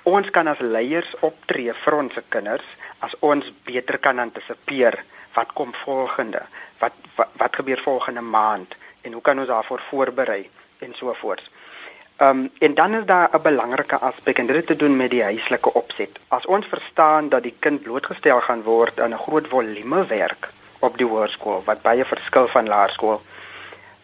ons 0.03 0.29
kan 0.29 0.48
as 0.48 0.60
leiers 0.60 1.10
optree 1.20 1.74
vir 1.84 1.98
ons 1.98 2.20
kinders 2.29 2.67
as 3.00 3.15
ons 3.20 3.46
beter 3.65 3.98
kan 3.98 4.20
antisipeer 4.20 5.03
wat 5.36 5.53
kom 5.53 5.74
volgende, 5.84 6.41
wat 6.79 6.93
wat, 7.15 7.29
wat 7.38 7.55
gebeur 7.55 7.81
volgende 7.84 8.22
maand 8.22 8.75
en 9.01 9.13
hoe 9.13 9.22
kan 9.22 9.39
ons 9.39 9.48
daarvoor 9.48 9.81
voorberei 9.89 10.50
en 10.79 10.93
so 10.96 11.13
voort. 11.13 11.43
Ehm 12.17 12.39
um, 12.39 12.51
en 12.60 12.74
dan 12.74 12.93
is 12.93 13.05
daar 13.05 13.29
'n 13.34 13.41
belangrike 13.41 13.98
aspek 13.98 14.38
en 14.38 14.46
dit 14.46 14.55
het 14.55 14.67
te 14.67 14.75
doen 14.75 14.96
met 14.96 15.10
die 15.10 15.24
huislike 15.24 15.74
opset. 15.74 16.20
As 16.27 16.46
ons 16.46 16.65
verstaan 16.65 17.29
dat 17.29 17.43
die 17.43 17.55
kind 17.60 17.81
blootgestel 17.81 18.41
gaan 18.41 18.63
word 18.63 19.00
aan 19.00 19.13
'n 19.13 19.25
groot 19.25 19.48
volume 19.48 20.05
werk, 20.05 20.50
op 20.79 20.98
die 20.98 21.05
hoërskool 21.05 21.64
wat 21.66 21.81
baie 21.81 22.05
verskil 22.05 22.48
van 22.48 22.68
laerskool. 22.68 23.22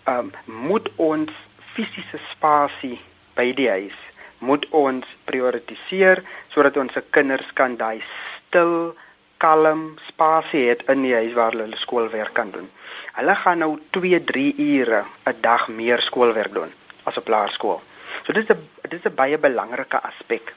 Ehm 0.03 0.17
um, 0.19 0.31
moet 0.67 0.89
ons 0.95 1.31
fisiese 1.73 2.19
spasie 2.31 2.99
by 3.36 3.53
die 3.53 3.69
huis 3.69 4.07
moet 4.39 4.65
ons 4.69 5.06
prioritiseer 5.26 6.23
sodat 6.54 6.78
ons 6.78 6.93
se 6.93 7.04
kinders 7.10 7.50
kan 7.54 7.76
daai 7.78 8.02
stil, 8.47 8.95
kalm 9.38 9.97
spasie 10.08 10.65
hê 10.69 10.78
in 10.93 11.04
die 11.06 11.13
huis 11.13 11.34
waar 11.38 11.54
hulle 11.54 11.78
skoolwerk 11.78 12.34
kan 12.34 12.52
doen. 12.52 12.69
Hulle 13.17 13.36
gaan 13.36 13.60
nou 13.63 13.80
2, 13.97 14.19
3 14.32 14.54
ure 14.58 15.06
'n 15.26 15.41
dag 15.41 15.67
meer 15.67 16.02
skoolwerk 16.02 16.54
doen 16.54 16.71
as 17.04 17.17
op 17.17 17.28
laerskool. 17.28 17.82
So 18.26 18.34
dit 18.34 18.43
is 18.43 18.56
'n 18.56 18.69
dit 18.89 19.00
is 19.00 19.12
'n 19.12 19.15
baie 19.15 19.38
belangrike 19.38 20.00
aspek. 20.02 20.54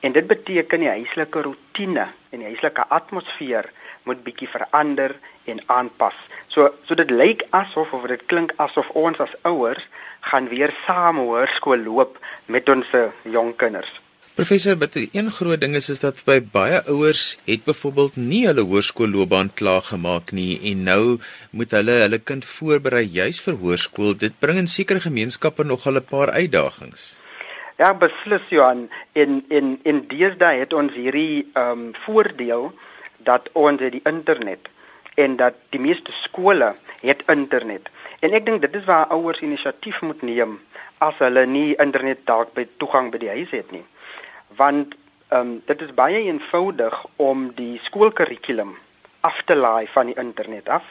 En 0.00 0.12
dit 0.12 0.26
beteken 0.26 0.80
die 0.80 0.88
huislike 0.88 1.42
rotine 1.42 2.06
en 2.30 2.38
die 2.38 2.46
huislike 2.46 2.84
atmosfeer 2.88 3.70
moet 4.04 4.22
bietjie 4.24 4.48
verander 4.48 5.16
en 5.44 5.62
aanpas. 5.66 6.14
So 6.48 6.70
so 6.86 6.94
dit 6.94 7.10
lyk 7.10 7.46
asof 7.50 7.92
of 7.92 8.06
dit 8.06 8.26
klink 8.26 8.52
asof 8.56 8.90
ons 8.90 9.18
as 9.18 9.34
ouers 9.42 9.86
gaan 10.20 10.48
weer 10.48 10.74
saam 10.86 11.16
hoërskool 11.22 11.84
loop 11.88 12.18
met 12.46 12.68
ons 12.68 12.86
jong 13.24 13.56
kinders. 13.56 14.00
Professor, 14.40 14.76
wat 14.78 14.94
een 14.96 15.30
groot 15.30 15.60
ding 15.60 15.74
is 15.74 15.88
is 15.92 15.98
dat 16.00 16.22
by 16.24 16.38
baie 16.52 16.78
ouers 16.88 17.38
het 17.44 17.64
byvoorbeeld 17.66 18.14
nie 18.16 18.46
hulle 18.46 18.62
hoërskoolloopbaan 18.64 19.50
klaar 19.54 19.82
gemaak 19.84 20.30
nie 20.32 20.54
en 20.70 20.84
nou 20.86 21.18
moet 21.50 21.74
hulle 21.76 21.96
hulle 22.04 22.20
kind 22.30 22.46
voorberei 22.48 23.02
juis 23.04 23.40
vir 23.44 23.58
hoërskool. 23.60 24.14
Dit 24.22 24.38
bring 24.40 24.62
in 24.62 24.70
sekere 24.70 25.02
gemeenskappe 25.04 25.64
nog 25.64 25.84
'n 25.86 26.00
paar 26.08 26.30
uitdagings. 26.30 27.18
Ja, 27.76 27.94
beslis 27.94 28.48
Johan. 28.48 28.88
In 29.12 29.44
in 29.48 29.80
in 29.82 30.04
deesdae 30.08 30.58
het 30.58 30.72
ons 30.72 30.92
hierdie 30.94 31.50
ehm 31.52 31.70
um, 31.70 31.92
voordeel 32.06 32.72
dat 33.24 33.48
ons 33.52 33.80
het 33.80 33.92
die 33.92 34.04
internet 34.04 34.68
en 35.14 35.36
dat 35.36 35.54
die 35.68 35.80
meeste 35.80 36.12
skole 36.12 36.74
het 37.00 37.22
internet. 37.26 37.88
En 38.20 38.32
ek 38.36 38.46
dink 38.46 38.60
dit 38.64 38.74
is 38.76 38.84
waar 38.84 39.10
ouers 39.14 39.40
inisiatief 39.44 40.00
moet 40.00 40.22
neem 40.22 40.58
as 41.04 41.16
hulle 41.24 41.46
nie 41.48 41.76
internet 41.80 42.24
dalk 42.28 42.52
by 42.56 42.66
toegang 42.82 43.10
by 43.12 43.20
die 43.22 43.32
huis 43.32 43.52
het 43.56 43.70
nie. 43.76 43.84
Want 44.60 44.96
ehm 45.30 45.40
um, 45.40 45.50
dit 45.66 45.82
is 45.86 45.92
baie 45.94 46.24
eenvoudig 46.26 46.94
om 47.16 47.50
die 47.54 47.78
skoolkurrikulum 47.86 48.72
af 49.20 49.42
te 49.46 49.54
laai 49.54 49.86
van 49.92 50.10
die 50.10 50.16
internet 50.18 50.68
af. 50.68 50.84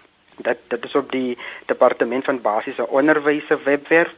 Dit 0.47 0.61
dit 0.71 0.85
is 0.85 0.95
op 0.95 1.11
die 1.11 1.37
departement 1.65 2.25
van 2.25 2.41
basiese 2.41 2.87
onderwys 2.87 3.47
se 3.47 3.59
webwerf 3.63 4.13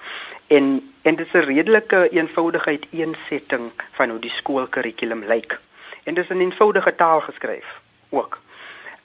en 0.47 0.67
en 1.01 1.15
dit 1.15 1.25
is 1.25 1.33
'n 1.33 1.47
redelike 1.47 2.09
eenvoudigheid 2.09 2.85
eensetting 2.91 3.71
van 3.91 4.09
hoe 4.09 4.19
die 4.19 4.35
skoolkurrikulum 4.37 5.23
lyk. 5.25 5.59
En 6.03 6.13
dit 6.13 6.23
is 6.23 6.29
in 6.29 6.39
eenvoudige 6.39 6.95
taal 6.95 7.21
geskryf 7.21 7.80
ook. 8.11 8.39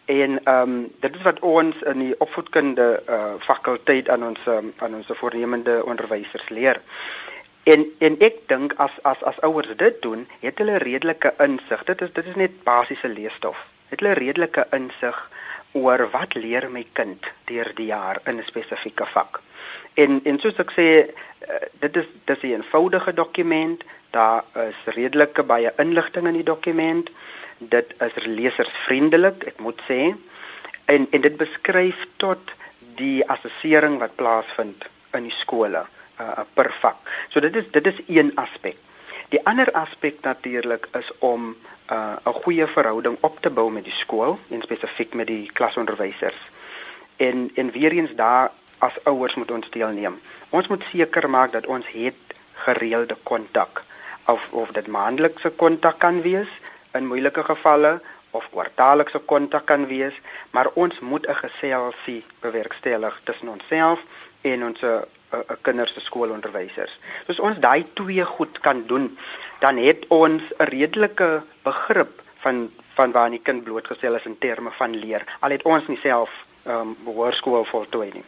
En 0.06 0.44
ehm 0.44 0.70
um, 0.70 0.92
dit 1.00 1.14
is 1.14 1.22
wat 1.22 1.38
ons 1.38 1.82
in 1.82 1.98
die 1.98 2.14
opvoedkunde 2.20 3.02
uh, 3.08 3.32
fakulteit 3.38 4.08
aan 4.08 4.22
ons 4.24 4.38
um, 4.46 4.72
aan 4.76 4.94
ons 4.94 5.06
voornemende 5.08 5.84
onderwysers 5.84 6.48
leer. 6.48 6.80
En 7.62 7.86
en 7.98 8.18
ek 8.22 8.36
dink 8.46 8.76
as 8.76 8.92
as 9.02 9.22
as 9.22 9.40
ouers 9.40 9.72
dit 9.76 9.96
doen, 10.02 10.28
het 10.40 10.58
hulle 10.62 10.78
redelike 10.78 11.34
insig. 11.42 11.82
Dit 11.84 12.02
is 12.06 12.12
dit 12.12 12.26
is 12.26 12.38
net 12.38 12.62
basiese 12.62 13.08
leesstof. 13.08 13.66
Het 13.88 14.00
hulle 14.00 14.14
redelike 14.14 14.66
insig 14.70 15.18
oor 15.72 16.06
wat 16.10 16.38
leer 16.38 16.70
my 16.70 16.86
kind 16.92 17.26
deur 17.50 17.72
die 17.74 17.90
jaar 17.90 18.22
in 18.24 18.38
'n 18.38 18.46
spesifieke 18.46 19.06
vak. 19.06 19.42
En 19.94 20.20
en 20.24 20.38
soos 20.38 20.58
ek 20.62 20.70
sê, 20.78 20.88
uh, 21.50 21.66
dit 21.82 21.96
is 21.96 22.06
dis 22.24 22.42
'n 22.42 22.46
eenvoudige 22.46 23.14
dokument. 23.14 23.84
Daar 24.10 24.44
is 24.54 24.94
redelike 24.94 25.42
baie 25.42 25.72
inligting 25.76 26.26
in 26.26 26.38
die 26.38 26.50
dokument 26.54 27.10
dit 27.58 27.94
is 28.00 28.24
lesersvriendelik, 28.24 29.44
ek 29.52 29.60
moet 29.60 29.80
sê. 29.88 30.14
En 30.84 31.06
en 31.10 31.20
dit 31.20 31.36
beskryf 31.36 32.06
tot 32.16 32.52
die 32.96 33.24
assessering 33.28 33.98
wat 33.98 34.16
plaasvind 34.16 34.84
in 35.16 35.28
die 35.28 35.38
skole 35.40 35.84
uh, 36.20 36.44
per 36.54 36.72
vak. 36.80 36.98
So 37.28 37.40
dit 37.40 37.56
is 37.56 37.70
dit 37.70 37.86
is 37.86 38.02
een 38.06 38.32
aspek. 38.34 38.76
Die 39.34 39.40
ander 39.46 39.72
aspek 39.72 40.20
natuurlik 40.22 40.86
is 40.94 41.10
om 41.18 41.56
uh, 41.90 42.16
'n 42.24 42.38
goeie 42.42 42.66
verhouding 42.66 43.16
op 43.20 43.40
te 43.40 43.50
bou 43.50 43.70
met 43.70 43.84
die 43.84 43.98
skool 43.98 44.38
en 44.48 44.62
spesifiek 44.62 45.14
met 45.14 45.26
die 45.26 45.50
klasonderwysers. 45.52 46.40
En 47.16 47.50
en 47.54 47.70
weer 47.70 47.92
eens 47.92 48.14
daar 48.14 48.50
as 48.78 49.04
ouers 49.04 49.34
moet 49.34 49.50
ons 49.50 49.70
deelneem. 49.70 50.20
Ons 50.48 50.66
moet 50.66 50.84
seker 50.92 51.30
maak 51.30 51.52
dat 51.52 51.66
ons 51.66 51.86
het 51.86 52.20
gereelde 52.52 53.16
kontak 53.22 53.82
of 54.26 54.52
of 54.52 54.70
dit 54.70 54.86
maandelikse 54.86 55.50
kontak 55.50 55.98
kan 55.98 56.22
wees 56.22 56.48
in 56.96 57.06
moeilike 57.06 57.44
gevalle 57.44 58.00
of 58.30 58.48
kwartaallikse 58.50 59.18
kontak 59.18 59.66
kan 59.66 59.87
wees, 59.87 60.14
maar 60.50 60.68
ons 60.74 60.98
moet 61.00 61.26
'n 61.26 61.35
geselsie 61.35 62.24
bewerkstellig 62.40 63.20
tussen 63.24 63.48
onsself 63.48 64.00
en 64.40 64.64
ons 64.64 64.80
'n 64.80 64.87
uh, 64.87 65.00
uh, 65.32 65.40
kinders 65.61 65.92
se 65.94 66.00
skoolonderwysers. 66.00 66.98
Soos 67.26 67.40
ons 67.40 67.59
daai 67.59 67.85
twee 67.92 68.24
goed 68.24 68.61
kan 68.61 68.87
doen, 68.87 69.18
dan 69.59 69.76
het 69.76 70.06
ons 70.09 70.42
'n 70.59 70.62
redelike 70.62 71.42
begrip 71.62 72.22
van 72.38 72.70
van 72.94 73.12
waar 73.12 73.30
'n 73.30 73.42
kind 73.42 73.64
blootgestel 73.64 74.14
is 74.14 74.24
in 74.24 74.38
terme 74.38 74.70
van 74.70 74.96
leer. 74.96 75.24
Al 75.40 75.50
het 75.50 75.62
ons 75.62 75.87
nie 75.87 75.98
self 76.02 76.30
ehm 76.62 76.80
um, 76.80 76.96
hoërskool 77.04 77.64
voltooi 77.64 78.11
nie. 78.12 78.24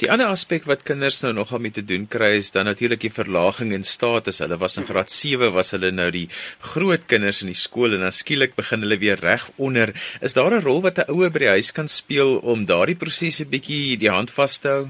Die 0.00 0.08
ander 0.10 0.30
aspek 0.32 0.64
wat 0.70 0.84
kinders 0.88 1.20
nou 1.22 1.32
nogal 1.36 1.60
mee 1.60 1.74
te 1.74 1.84
doen 1.84 2.06
kry 2.10 2.30
is 2.38 2.52
dan 2.54 2.64
natuurlik 2.68 3.02
die 3.04 3.12
verlaging 3.12 3.74
in 3.76 3.84
status. 3.84 4.40
Hulle 4.44 4.56
was 4.60 4.78
in 4.80 4.86
graad 4.88 5.12
7 5.12 5.52
was 5.52 5.74
hulle 5.76 5.90
nou 5.92 6.08
die 6.14 6.28
groot 6.72 7.04
kinders 7.10 7.42
in 7.44 7.52
die 7.52 7.58
skool 7.58 7.92
en 7.96 8.06
dan 8.06 8.14
skielik 8.14 8.56
begin 8.56 8.86
hulle 8.86 8.98
weer 9.02 9.20
reg 9.20 9.44
onder. 9.56 9.92
Is 10.22 10.34
daar 10.38 10.54
'n 10.54 10.64
rol 10.64 10.82
wat 10.82 10.98
'n 10.98 11.12
ouer 11.12 11.30
by 11.30 11.44
die 11.44 11.54
huis 11.56 11.72
kan 11.72 11.88
speel 11.88 12.38
om 12.38 12.64
daardie 12.64 12.96
prosesse 12.96 13.44
bietjie 13.44 13.98
die 13.98 14.10
hand 14.10 14.30
vas 14.30 14.58
te 14.58 14.68
hou? 14.68 14.88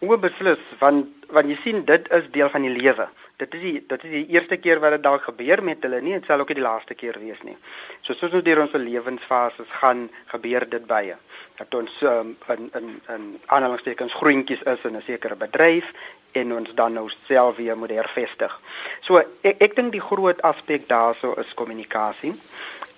Oor 0.00 0.18
beslis 0.18 0.60
want 0.80 1.06
want 1.28 1.48
jy 1.48 1.58
sien 1.64 1.84
dit 1.84 2.04
is 2.10 2.24
deel 2.32 2.48
van 2.48 2.62
die 2.62 2.72
lewe 2.72 3.08
dit 3.38 3.54
is 3.54 3.60
die 3.62 3.74
dit 3.86 4.04
is 4.04 4.10
die 4.10 4.26
eerste 4.34 4.58
keer 4.58 4.80
wat 4.82 4.96
dit 4.96 5.02
dalk 5.02 5.22
gebeur 5.28 5.62
met 5.62 5.82
hulle 5.86 6.00
nie, 6.02 6.16
dit 6.18 6.26
sal 6.26 6.42
ook 6.42 6.50
nie 6.50 6.58
die 6.58 6.66
laaste 6.66 6.96
keer 6.98 7.18
wees 7.22 7.38
nie. 7.46 7.54
So 8.02 8.16
soos 8.18 8.34
ons 8.34 8.44
deur 8.46 8.64
ons 8.64 8.74
lewensfases 8.74 9.70
gaan, 9.80 10.08
gebeur 10.32 10.66
dit 10.66 10.86
baie. 10.90 11.14
Dat 11.58 11.74
ons 11.74 11.90
um, 12.02 12.36
in 12.48 12.70
in 12.74 12.88
in 13.08 13.40
aanhalingstekens 13.46 14.14
groentjies 14.14 14.62
is 14.62 14.84
in 14.84 14.96
'n 14.96 15.02
sekere 15.06 15.36
bedryf 15.36 15.84
en 16.32 16.54
ons 16.54 16.70
dan 16.74 16.92
nou 16.92 17.10
self 17.26 17.56
weer 17.56 17.76
moet 17.76 17.90
hervestig. 17.90 18.60
So 19.00 19.22
ek 19.40 19.56
ek 19.58 19.76
dink 19.76 19.92
die 19.92 20.06
groot 20.10 20.42
aspek 20.42 20.88
daarso 20.88 21.34
is 21.34 21.54
kommunikasie. 21.54 22.34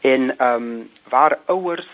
En 0.00 0.38
ehm 0.38 0.54
um, 0.54 0.90
waar 1.08 1.38
ouers 1.46 1.88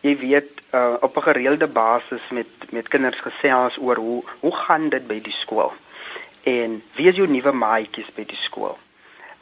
jy 0.00 0.16
weet 0.16 0.50
uh, 0.74 0.94
op 1.00 1.16
'n 1.16 1.22
gereelde 1.22 1.66
basis 1.66 2.22
met 2.30 2.46
met 2.70 2.88
kinders 2.88 3.20
gesels 3.20 3.78
oor 3.78 3.96
hoe 3.96 4.24
hoe 4.40 4.56
gaan 4.56 4.88
dit 4.88 5.06
by 5.06 5.20
die 5.20 5.36
skool? 5.44 5.72
en 6.46 6.82
wie 6.94 7.08
is 7.10 7.18
jou 7.18 7.26
nuwe 7.26 7.52
maatjies 7.52 8.08
by 8.14 8.24
die 8.28 8.38
skool? 8.38 8.76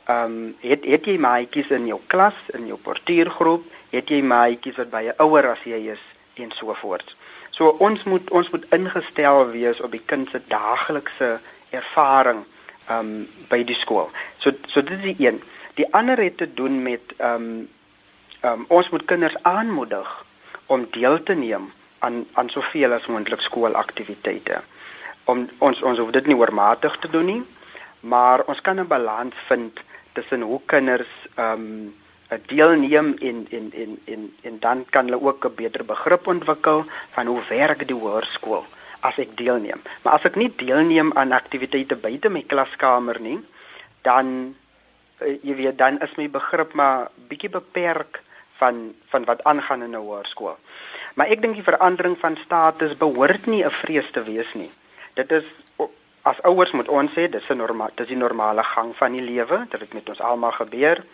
Ehm 0.09 0.37
um, 0.37 0.57
het 0.65 0.85
het 0.89 1.07
jy 1.09 1.17
maatjies 1.21 1.71
in 1.73 1.87
jou 1.91 2.01
klas, 2.13 2.37
in 2.57 2.67
jou 2.71 2.79
portuïergroep, 2.81 3.65
het 3.93 4.11
jy 4.13 4.21
maatjies 4.25 4.79
wat 4.81 4.93
baie 4.93 5.13
ouer 5.21 5.51
as 5.53 5.65
jy 5.69 5.81
is 5.93 6.03
en 6.35 6.53
so 6.57 6.75
voort. 6.81 7.17
So 7.51 7.69
ons 7.79 8.03
moet 8.05 8.31
ons 8.31 8.51
moet 8.51 8.65
ingestel 8.75 9.47
wees 9.51 9.81
op 9.81 9.91
die 9.91 10.03
kind 10.07 10.31
se 10.31 10.41
daaglikse 10.49 11.39
ervaring 11.71 12.45
ehm 12.89 12.99
um, 12.99 13.29
by 13.49 13.63
die 13.65 13.79
skool. 13.79 14.11
So 14.39 14.53
so 14.67 14.83
dit 14.83 14.99
is 14.99 15.17
die 15.17 15.27
een. 15.27 15.43
Die 15.75 15.87
ander 15.95 16.19
het 16.19 16.37
te 16.37 16.55
doen 16.55 16.83
met 16.83 17.17
ehm 17.17 17.35
um, 17.35 17.69
ehm 18.41 18.53
um, 18.53 18.65
ons 18.69 18.91
moet 18.91 19.05
kinders 19.05 19.37
aanmoedig 19.43 20.25
om 20.67 20.87
deel 20.91 21.23
te 21.23 21.35
neem 21.35 21.73
aan 21.99 22.25
aan 22.33 22.49
soveel 22.49 22.93
as 22.93 23.07
moontlik 23.07 23.41
skoolaktiwiteite 23.41 24.63
om 25.25 25.49
ons 25.59 25.83
ons 25.83 25.99
hoef 25.99 26.13
dit 26.13 26.27
nie 26.31 26.37
oormatig 26.37 26.97
te 27.01 27.11
doen 27.11 27.29
nie, 27.29 27.43
maar 28.01 28.45
ons 28.45 28.61
kan 28.61 28.81
'n 28.81 28.87
balans 28.87 29.35
vind 29.49 29.81
tussen 30.13 30.41
hoe 30.41 30.61
kinders 30.67 31.13
ehm 31.35 31.53
um, 31.53 31.95
deelneem 32.47 33.17
en 33.21 33.47
en 33.51 33.73
en 33.73 33.99
en 34.05 34.23
en 34.43 34.59
dan 34.61 34.85
kan 34.91 35.05
hulle 35.05 35.23
ook 35.23 35.45
'n 35.45 35.55
beter 35.55 35.85
begrip 35.85 36.27
ontwikkel 36.27 36.85
van 37.11 37.27
hoe 37.27 37.43
werk 37.49 37.87
die 37.87 37.97
hoërskool 37.97 38.65
as 39.01 39.19
ek 39.19 39.37
deelneem. 39.37 39.81
Maar 40.03 40.13
as 40.13 40.25
ek 40.25 40.37
nie 40.37 40.53
deelneem 40.57 41.13
aan 41.13 41.33
aktiwiteite 41.33 41.97
buite 41.97 42.29
my 42.29 42.43
klaskamer 42.43 43.21
nie, 43.21 43.41
dan 44.03 44.55
uh, 45.21 45.39
jy 45.43 45.55
weet 45.55 45.79
dan 45.79 46.01
is 46.01 46.15
my 46.17 46.29
begrip 46.31 46.73
maar 46.73 47.11
bietjie 47.29 47.51
beperk 47.51 48.23
van 48.57 48.95
van 49.09 49.25
wat 49.25 49.45
aangaan 49.45 49.83
in 49.83 49.91
'n 49.91 50.07
hoërskool. 50.07 50.57
Maar 51.15 51.27
ek 51.27 51.43
dink 51.43 51.55
die 51.55 51.71
verandering 51.73 52.19
van 52.19 52.37
status 52.37 52.97
behoort 52.97 53.47
nie 53.47 53.65
'n 53.65 53.71
vrees 53.71 54.11
te 54.11 54.23
wees 54.23 54.55
nie 54.55 54.71
dit 55.15 55.31
is 55.31 55.45
as 56.25 56.41
ouers 56.49 56.73
moet 56.73 56.89
ons 56.89 57.13
sê 57.13 57.29
dis 57.31 57.49
'n 57.51 57.57
normaal 57.57 57.91
dis 57.95 58.09
die 58.09 58.17
normale 58.17 58.63
gang 58.63 58.95
van 58.97 59.13
die 59.13 59.23
lewe 59.23 59.67
dit 59.71 59.81
het 59.81 59.95
met 59.95 60.09
ons 60.09 60.21
almal 60.21 60.53
gebeur 60.53 61.05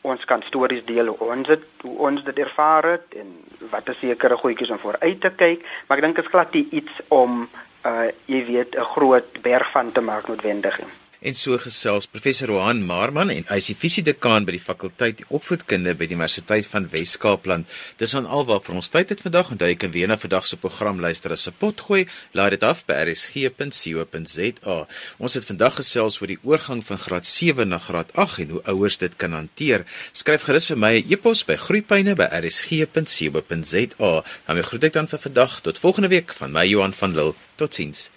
ons 0.00 0.24
kan 0.24 0.42
stories 0.42 0.84
deel 0.84 1.06
hoe 1.06 1.30
ons 1.34 1.48
het 1.48 1.64
hoe 1.82 1.98
ons 2.10 2.24
dit 2.24 2.38
ervaar 2.38 2.84
het 2.84 3.18
en 3.18 3.34
wat 3.70 3.88
is 3.88 3.98
sekere 3.98 4.36
goedjies 4.36 4.70
om 4.70 4.78
vooruit 4.78 5.20
te 5.20 5.30
kyk 5.30 5.66
maar 5.86 5.98
ek 5.98 6.04
dink 6.04 6.16
dit 6.16 6.24
is 6.24 6.30
glad 6.30 6.52
nie 6.52 6.66
iets 6.70 7.02
om 7.08 7.48
uh 7.88 8.08
jy 8.26 8.44
weet 8.46 8.76
'n 8.76 8.90
groot 8.94 9.42
berg 9.42 9.70
van 9.70 9.92
te 9.92 10.00
maak 10.00 10.28
noodwendig 10.28 10.78
nie 10.78 10.94
En 11.20 11.34
so 11.34 11.58
gesels 11.58 12.06
professor 12.06 12.48
Johan 12.52 12.84
Marman 12.86 13.30
en 13.34 13.42
hy 13.48 13.56
is 13.58 13.66
die 13.72 13.74
fisiedekaan 13.74 14.44
by 14.46 14.52
die 14.54 14.62
fakulteit 14.62 15.24
opvoedkunde 15.34 15.96
by 15.98 16.06
die 16.06 16.14
Universiteit 16.14 16.62
van 16.70 16.86
Wes-Kaapland. 16.92 17.66
Dis 17.98 18.14
aan 18.14 18.26
alwaar 18.26 18.60
vir 18.62 18.74
ons 18.78 18.88
tyd 18.94 19.10
het 19.10 19.22
vandag 19.26 19.50
en 19.50 19.58
jy 19.58 19.74
kan 19.82 19.90
weer 19.96 20.06
na 20.06 20.16
vandag 20.20 20.46
se 20.46 20.56
program 20.62 21.00
luister 21.02 21.32
as 21.34 21.48
'n 21.50 21.58
pot 21.58 21.80
gooi. 21.80 22.06
Laai 22.38 22.50
dit 22.50 22.62
af 22.62 22.86
by 22.86 22.94
rsg.co.za. 23.08 24.86
Ons 25.18 25.34
het 25.34 25.44
vandag 25.44 25.74
gesels 25.82 26.20
oor 26.20 26.30
die 26.30 26.38
oorgang 26.44 26.86
van 26.86 26.98
graad 26.98 27.26
7 27.26 27.68
na 27.68 27.78
graad 27.78 28.12
8 28.14 28.38
en 28.38 28.50
hoe 28.50 28.62
ouers 28.62 28.98
dit 28.98 29.16
kan 29.16 29.32
hanteer. 29.32 29.84
Skryf 30.12 30.42
gerus 30.42 30.66
vir 30.66 30.78
my 30.78 30.98
'n 30.98 31.02
e 31.02 31.04
e-pos 31.14 31.44
by 31.44 31.56
groeipyne@rsg.co.za. 31.56 34.24
Dan 34.46 34.62
groet 34.62 34.84
ek 34.84 34.92
dan 34.92 35.08
vir 35.08 35.18
vandag 35.18 35.60
tot 35.60 35.78
volgende 35.78 36.08
week 36.08 36.32
van 36.32 36.52
my 36.52 36.64
Johan 36.64 36.94
van 36.94 37.14
Lille. 37.14 37.34
Totsiens. 37.56 38.10